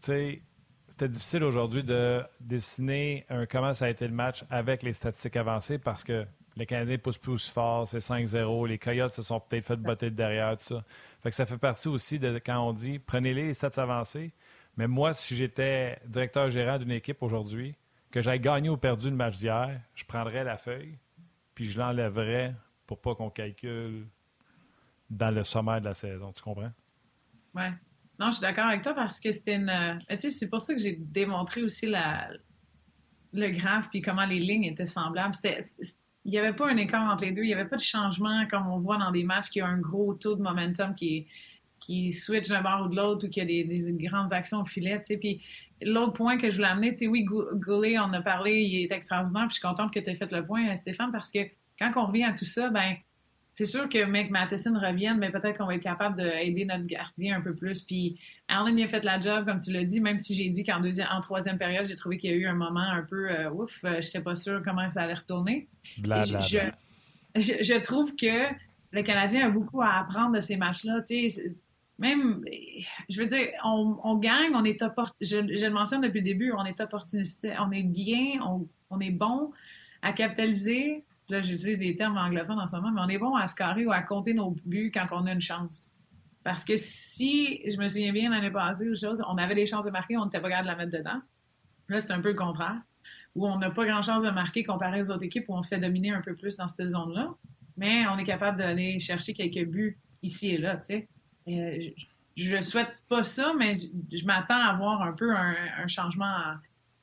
[0.00, 5.36] C'était difficile aujourd'hui de dessiner un, comment ça a été le match avec les statistiques
[5.36, 6.26] avancées parce que
[6.56, 10.10] les Canadiens poussent plus aussi fort, c'est 5-0, les Coyotes se sont peut-être fait botter
[10.10, 10.84] de derrière, tout ça.
[11.22, 14.32] Fait que ça fait partie aussi de quand on dit prenez-les les stats avancées.
[14.76, 17.74] Mais moi, si j'étais directeur gérant d'une équipe aujourd'hui,
[18.10, 20.98] que j'aille gagné ou perdu le match d'hier, je prendrais la feuille,
[21.62, 22.56] puis je l'enlèverais
[22.88, 24.08] pour pas qu'on calcule
[25.08, 26.32] dans le sommaire de la saison.
[26.32, 26.72] Tu comprends?
[27.54, 27.70] Ouais.
[28.18, 29.68] Non, je suis d'accord avec toi parce que c'était une.
[29.68, 32.30] Euh, tu sais, c'est pour ça que j'ai démontré aussi la,
[33.32, 35.34] le graphe puis comment les lignes étaient semblables.
[35.34, 35.62] C'était,
[36.24, 37.42] il n'y avait pas un écart entre les deux.
[37.42, 39.78] Il n'y avait pas de changement comme on voit dans des matchs qui ont un
[39.78, 41.28] gros taux de momentum qui
[41.78, 44.64] qui switch d'un bord ou de l'autre ou qui a des, des, grandes actions au
[44.64, 44.98] filet.
[44.98, 45.16] Tu sais.
[45.18, 45.42] Puis
[45.84, 48.92] l'autre point que je voulais amener, tu sais, oui, Goulet, on a parlé, il est
[48.92, 49.46] extraordinaire.
[49.48, 51.40] Puis je suis contente que tu aies fait le point, Stéphane, parce que
[51.78, 52.96] quand on revient à tout ça, ben
[53.54, 57.36] c'est sûr que Mec Matheson revienne, mais peut-être qu'on va être capable d'aider notre gardien
[57.36, 57.82] un peu plus.
[57.82, 58.18] Puis
[58.48, 61.08] Allen a fait la job, comme tu l'as dit, même si j'ai dit qu'en deuxième,
[61.12, 63.84] en troisième période, j'ai trouvé qu'il y a eu un moment un peu euh, ouf,
[63.84, 65.68] euh, j'étais pas sûre comment ça allait retourner.
[67.36, 68.48] je, je, trouve que
[68.92, 71.02] le Canadien a beaucoup à apprendre de ces matchs-là.
[71.98, 72.44] Même,
[73.08, 74.82] je veux dire, on, gagne, on est
[75.20, 78.40] je, je, le mentionne depuis le début, on est opportuniste, on est bien,
[78.90, 79.52] on, est bon
[80.02, 83.46] à capitaliser Là, j'utilise des termes anglophones en ce moment, mais on est bon à
[83.46, 85.92] scorer ou à compter nos buts quand on a une chance.
[86.44, 89.84] Parce que si, je me souviens bien l'année passée ou chose, on avait des chances
[89.84, 91.22] de marquer, on n'était pas capable de la mettre dedans.
[91.88, 92.80] Là, c'est un peu le contraire.
[93.34, 95.68] Où on n'a pas grand chance de marquer comparé aux autres équipes où on se
[95.68, 97.34] fait dominer un peu plus dans cette zone-là.
[97.76, 101.08] Mais on est capable d'aller chercher quelques buts ici et là, tu sais.
[101.48, 101.80] Euh,
[102.36, 106.36] je, ne souhaite pas ça, mais je, m'attends à voir un peu un, changement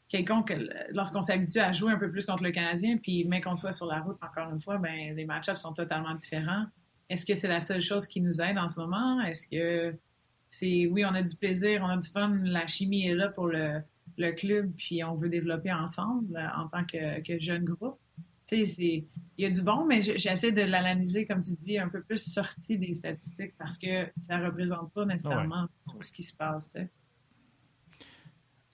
[0.08, 0.54] quelconque,
[0.92, 3.86] lorsqu'on s'habitue à jouer un peu plus contre le Canadien, puis mais qu'on soit sur
[3.86, 6.66] la route, encore une fois, ben les match-ups sont totalement différents.
[7.10, 9.22] Est-ce que c'est la seule chose qui nous aide en ce moment?
[9.22, 9.96] Est-ce que
[10.50, 13.48] c'est, oui, on a du plaisir, on a du fun, la chimie est là pour
[13.48, 13.82] le,
[14.18, 18.00] le club, puis on veut développer ensemble en tant que, jeune groupe?
[19.40, 22.22] Il y a du bon, mais j'essaie de l'analyser, comme tu dis, un peu plus
[22.22, 26.76] sorti des statistiques parce que ça représente pas nécessairement tout ce qui se passe.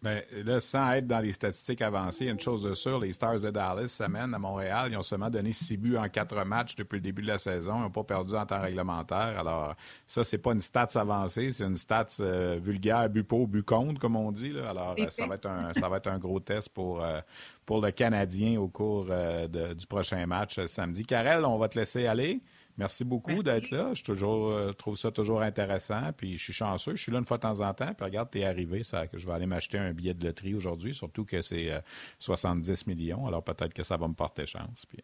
[0.06, 3.50] Bien, là, sans être dans les statistiques avancées, une chose de sûre, les Stars de
[3.50, 7.02] Dallas semaine à Montréal, ils ont seulement donné six buts en quatre matchs depuis le
[7.02, 7.78] début de la saison.
[7.78, 9.40] Ils n'ont pas perdu en temps réglementaire.
[9.40, 9.74] Alors,
[10.06, 14.00] ça, c'est pas une stats avancée, c'est une stats euh, vulgaire, but pour, but contre,
[14.00, 14.54] comme on dit.
[14.60, 17.20] Alors, ça va, être un, ça va être un gros test pour, euh,
[17.66, 21.04] pour le Canadien au cours euh, du prochain match samedi.
[21.04, 22.42] Karel, on va te laisser aller.
[22.78, 23.94] Merci beaucoup d'être là.
[23.94, 26.12] Je toujours, euh, trouve ça toujours intéressant.
[26.16, 26.96] Puis je suis chanceux.
[26.96, 27.94] Je suis là une fois de temps en temps.
[27.94, 28.84] Puis regarde, tu es arrivé.
[28.84, 31.72] Ça, que je vais aller m'acheter un billet de loterie aujourd'hui, surtout que c'est
[32.20, 33.28] 70 euh, millions.
[33.28, 34.86] Alors peut-être que ça va me porter chance.
[34.86, 35.00] Puis...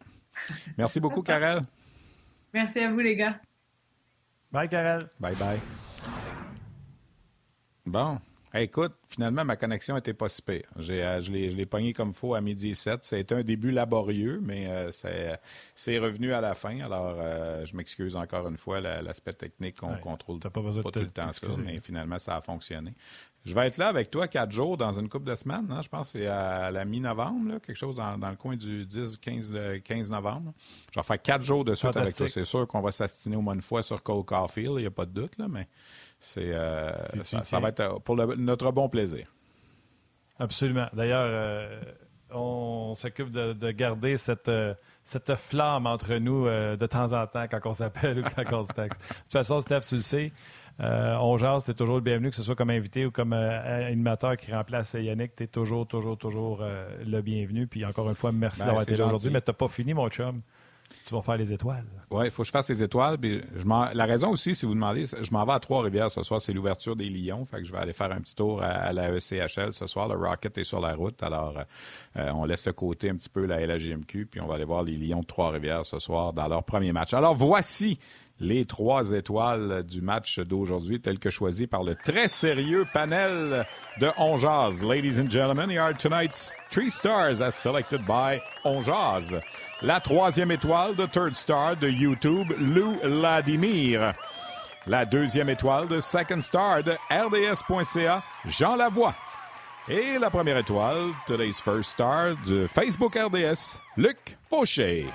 [0.76, 1.62] Merci beaucoup, Karel.
[2.52, 3.40] Merci à vous, les gars.
[4.50, 5.08] Bye, Karel.
[5.18, 5.60] Bye, bye.
[7.86, 8.20] Bon
[8.60, 10.68] écoute, finalement, ma connexion était pas si pire.
[10.78, 13.04] Euh, je l'ai pogné comme faux à midi 7.
[13.04, 14.90] C'était un début laborieux, mais euh,
[15.74, 16.80] c'est revenu à la fin.
[16.80, 21.32] Alors, euh, je m'excuse encore une fois, l'aspect technique qu'on contrôle pas, tout le temps
[21.32, 22.94] ça, mais finalement, ça a fonctionné.
[23.44, 25.66] Je vais être là avec toi quatre jours dans une couple de semaines.
[25.70, 25.80] Hein.
[25.82, 30.10] Je pense que c'est à la mi-novembre, quelque chose dans, le coin du 10-15 15
[30.10, 30.52] novembre.
[30.94, 32.28] Je vais faire quatre jours de suite avec toi.
[32.28, 34.92] C'est sûr qu'on va s'astiner au moins une fois sur Cole Caulfield, il n'y a
[34.92, 35.66] pas de doute, là, mais
[36.24, 36.92] c'est, euh,
[37.24, 39.26] ça, va être euh, pour notre bon plaisir.
[40.38, 40.86] Absolument.
[40.92, 41.80] D'ailleurs, euh,
[42.30, 44.50] on s'occupe de, garder cette,
[45.04, 48.72] cette flamme entre nous de temps en temps quand on s'appelle ou quand on se
[48.72, 49.00] texte.
[49.00, 50.32] De toute façon, Steph, tu le sais,
[50.78, 54.36] on jase, tu es toujours le bienvenu, que ce soit comme invité ou comme animateur
[54.36, 56.62] qui remplace Yannick, tu es toujours, toujours, toujours
[57.04, 57.66] le bienvenu.
[57.66, 59.92] Puis encore une fois, merci ben, d'avoir été là aujourd'hui, mais tu n'as pas fini,
[59.92, 60.40] mon chum.
[61.06, 61.84] Tu vas faire les étoiles.
[62.10, 63.18] Oui, il faut que je fasse les étoiles.
[63.94, 66.40] la raison aussi, si vous demandez, je m'en vais à Trois-Rivières ce soir.
[66.40, 67.44] C'est l'ouverture des Lions.
[67.44, 70.08] Fait que je vais aller faire un petit tour à, la ECHL ce soir.
[70.08, 71.22] Le Rocket est sur la route.
[71.22, 71.54] Alors,
[72.16, 74.26] euh, on laisse de côté un petit peu la LHGMQ.
[74.26, 77.14] Puis on va aller voir les Lions de Trois-Rivières ce soir dans leur premier match.
[77.14, 77.98] Alors, voici
[78.42, 83.64] les trois étoiles du match d'aujourd'hui, telles que choisies par le très sérieux panel
[84.00, 84.84] de Onjaz.
[84.84, 89.40] Ladies and gentlemen, here are tonight's three stars as selected by Onjaz.
[89.80, 94.12] La troisième étoile de Third Star de YouTube, Lou Vladimir.
[94.88, 99.14] La deuxième étoile de Second Star de RDS.ca, Jean Lavoie.
[99.88, 105.06] Et la première étoile, Today's First Star de Facebook RDS, Luc Fauché.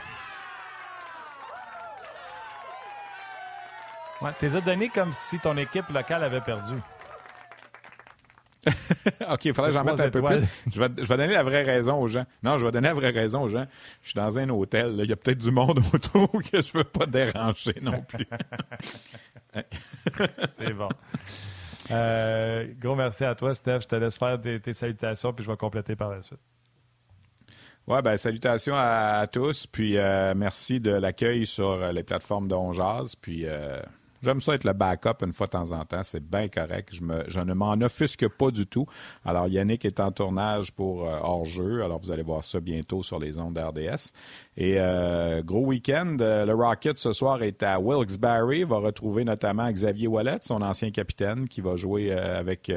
[4.22, 6.74] Ouais, t'es donné comme si ton équipe locale avait perdu.
[9.32, 10.41] OK, il faudrait que j'en mette un peu plus.
[10.72, 12.26] Je vais, je vais, donner la vraie raison aux gens.
[12.43, 13.65] Non, je vais donner la vraie raison aux gens.
[14.01, 14.95] Je suis dans un hôtel.
[14.99, 18.28] Il y a peut-être du monde autour que je ne veux pas déranger non plus.
[20.59, 20.89] C'est bon.
[21.91, 23.82] Euh, gros merci à toi, Steph.
[23.82, 26.39] Je te laisse faire tes, salutations, puis je vais compléter par la suite.
[27.88, 33.45] Ouais, ben salutations à, tous, puis euh, merci de l'accueil sur les plateformes de Puis
[33.45, 33.80] euh,
[34.24, 36.03] J'aime ça être le backup une fois de temps en temps.
[36.03, 36.89] C'est bien correct.
[36.91, 38.86] Je, ne m'en offusque pas du tout.
[39.24, 41.84] Alors, Yannick est en tournage pour euh, hors-jeu.
[41.84, 44.11] Alors, vous allez voir ça bientôt sur les ondes d'RDS.
[44.57, 46.18] Et euh, gros week-end.
[46.20, 48.68] Euh, le Rocket ce soir est à Wilkes-Barre.
[48.68, 52.72] Va retrouver notamment Xavier Wallet, son ancien capitaine, qui va jouer avec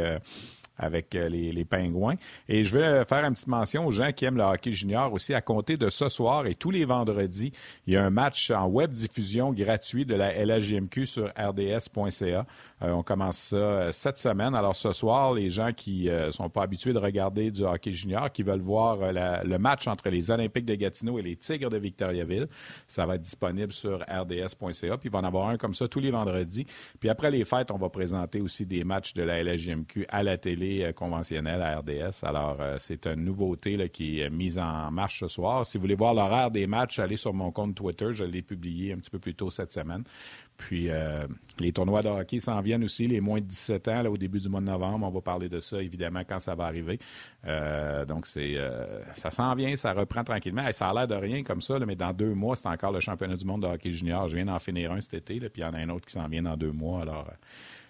[0.80, 2.16] avec euh, les, les, Pingouins.
[2.48, 5.34] Et je vais faire une petite mention aux gens qui aiment le hockey junior aussi.
[5.34, 7.52] À compter de ce soir et tous les vendredis,
[7.86, 12.46] il y a un match en web diffusion gratuit de la LHJMQ sur rds.ca.
[12.82, 14.54] Euh, on commence ça euh, cette semaine.
[14.54, 18.30] Alors ce soir, les gens qui ne sont pas habitués de regarder du hockey junior,
[18.32, 22.48] qui veulent voir le match entre les Olympiques de Gatineau et les Tigres de Victoriaville,
[22.86, 24.96] ça va être disponible sur rds.ca.
[24.98, 26.66] Puis il va en avoir un comme ça tous les vendredis.
[26.98, 30.38] Puis après les fêtes, on va présenter aussi des matchs de la LHJMQ à la
[30.38, 32.24] télé euh, conventionnelle à RDS.
[32.24, 35.66] Alors, euh, c'est une nouveauté qui est mise en marche ce soir.
[35.66, 38.12] Si vous voulez voir l'horaire des matchs, allez sur mon compte Twitter.
[38.12, 40.04] Je l'ai publié un petit peu plus tôt cette semaine.
[40.56, 41.26] Puis, euh,
[41.60, 44.48] les tournois de hockey s'en aussi, les moins de 17 ans, là, au début du
[44.48, 45.06] mois de novembre.
[45.06, 46.98] On va parler de ça, évidemment, quand ça va arriver.
[48.06, 48.56] donc, c'est
[49.14, 50.62] ça s'en vient, ça reprend tranquillement.
[50.72, 53.36] Ça a l'air de rien comme ça, mais dans deux mois, c'est encore le championnat
[53.36, 54.28] du monde de hockey junior.
[54.28, 56.12] Je viens d'en finir un cet été, puis il y en a un autre qui
[56.12, 57.02] s'en vient dans deux mois.
[57.02, 57.26] Alors,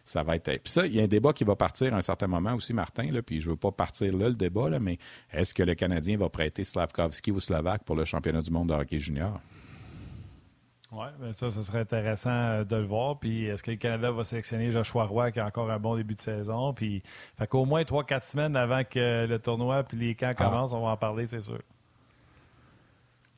[0.04, 0.62] ça va être.
[0.62, 2.72] Puis ça, il y a un débat qui va partir à un certain moment aussi,
[2.72, 4.98] Martin, puis je ne veux pas partir là, le débat, mais
[5.32, 8.74] est-ce que le Canadien va prêter Slavkovski ou Slovak pour le championnat du monde de
[8.74, 9.40] hockey junior?
[10.92, 13.18] Oui, ben ça, ça serait intéressant euh, de le voir.
[13.18, 16.14] Puis est-ce que le Canada va sélectionner Joshua Roy qui a encore un bon début
[16.14, 16.74] de saison?
[16.74, 17.02] Puis
[17.38, 20.34] fait qu'au moins trois, quatre semaines avant que le tournoi puis les camps ah.
[20.34, 21.60] commencent, on va en parler, c'est sûr.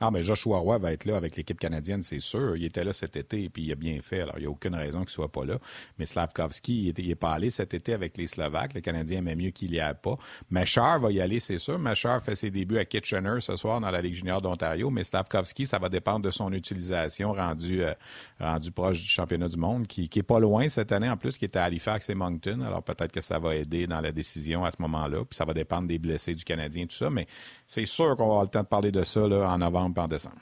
[0.04, 2.56] Ah, mais Joshua Roy va être là avec l'équipe canadienne, c'est sûr.
[2.56, 4.22] Il était là cet été et puis il a bien fait.
[4.22, 5.60] Alors, il n'y a aucune raison qu'il ne soit pas là.
[5.96, 8.74] Mais Slavkovski, il n'est pas allé cet été avec les Slovaques.
[8.74, 10.16] Le Canadien aimait mieux qu'il n'y aille pas.
[10.50, 11.78] Machar va y aller, c'est sûr.
[11.78, 14.90] Machar fait ses débuts à Kitchener ce soir dans la Ligue junior d'Ontario.
[14.90, 17.94] Mais Slavkovski, ça va dépendre de son utilisation rendue euh,
[18.40, 21.44] rendu proche du championnat du monde, qui, est pas loin cette année en plus, qui
[21.44, 22.62] est à Halifax et Moncton.
[22.66, 25.18] Alors, peut-être que ça va aider dans la décision à ce moment-là.
[25.18, 27.08] Puis ça va dépendre des blessés du Canadien, tout ça.
[27.08, 27.28] Mais
[27.68, 30.36] c'est sûr qu'on va avoir le temps de parler de ça là, en novembre décembre.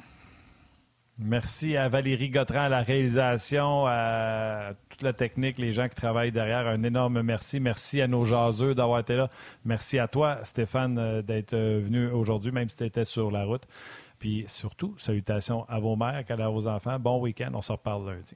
[1.22, 6.32] Merci à Valérie Gautran à la réalisation, à toute la technique, les gens qui travaillent
[6.32, 6.66] derrière.
[6.66, 7.60] Un énorme merci.
[7.60, 9.28] Merci à nos jaseux d'avoir été là.
[9.66, 13.44] Merci à toi, Stéphane, euh, d'être euh, venu aujourd'hui, même si tu étais sur la
[13.44, 13.66] route.
[14.18, 16.98] Puis surtout, salutations à vos mères, à vos enfants.
[16.98, 17.50] Bon week-end.
[17.52, 18.34] On se reparle lundi.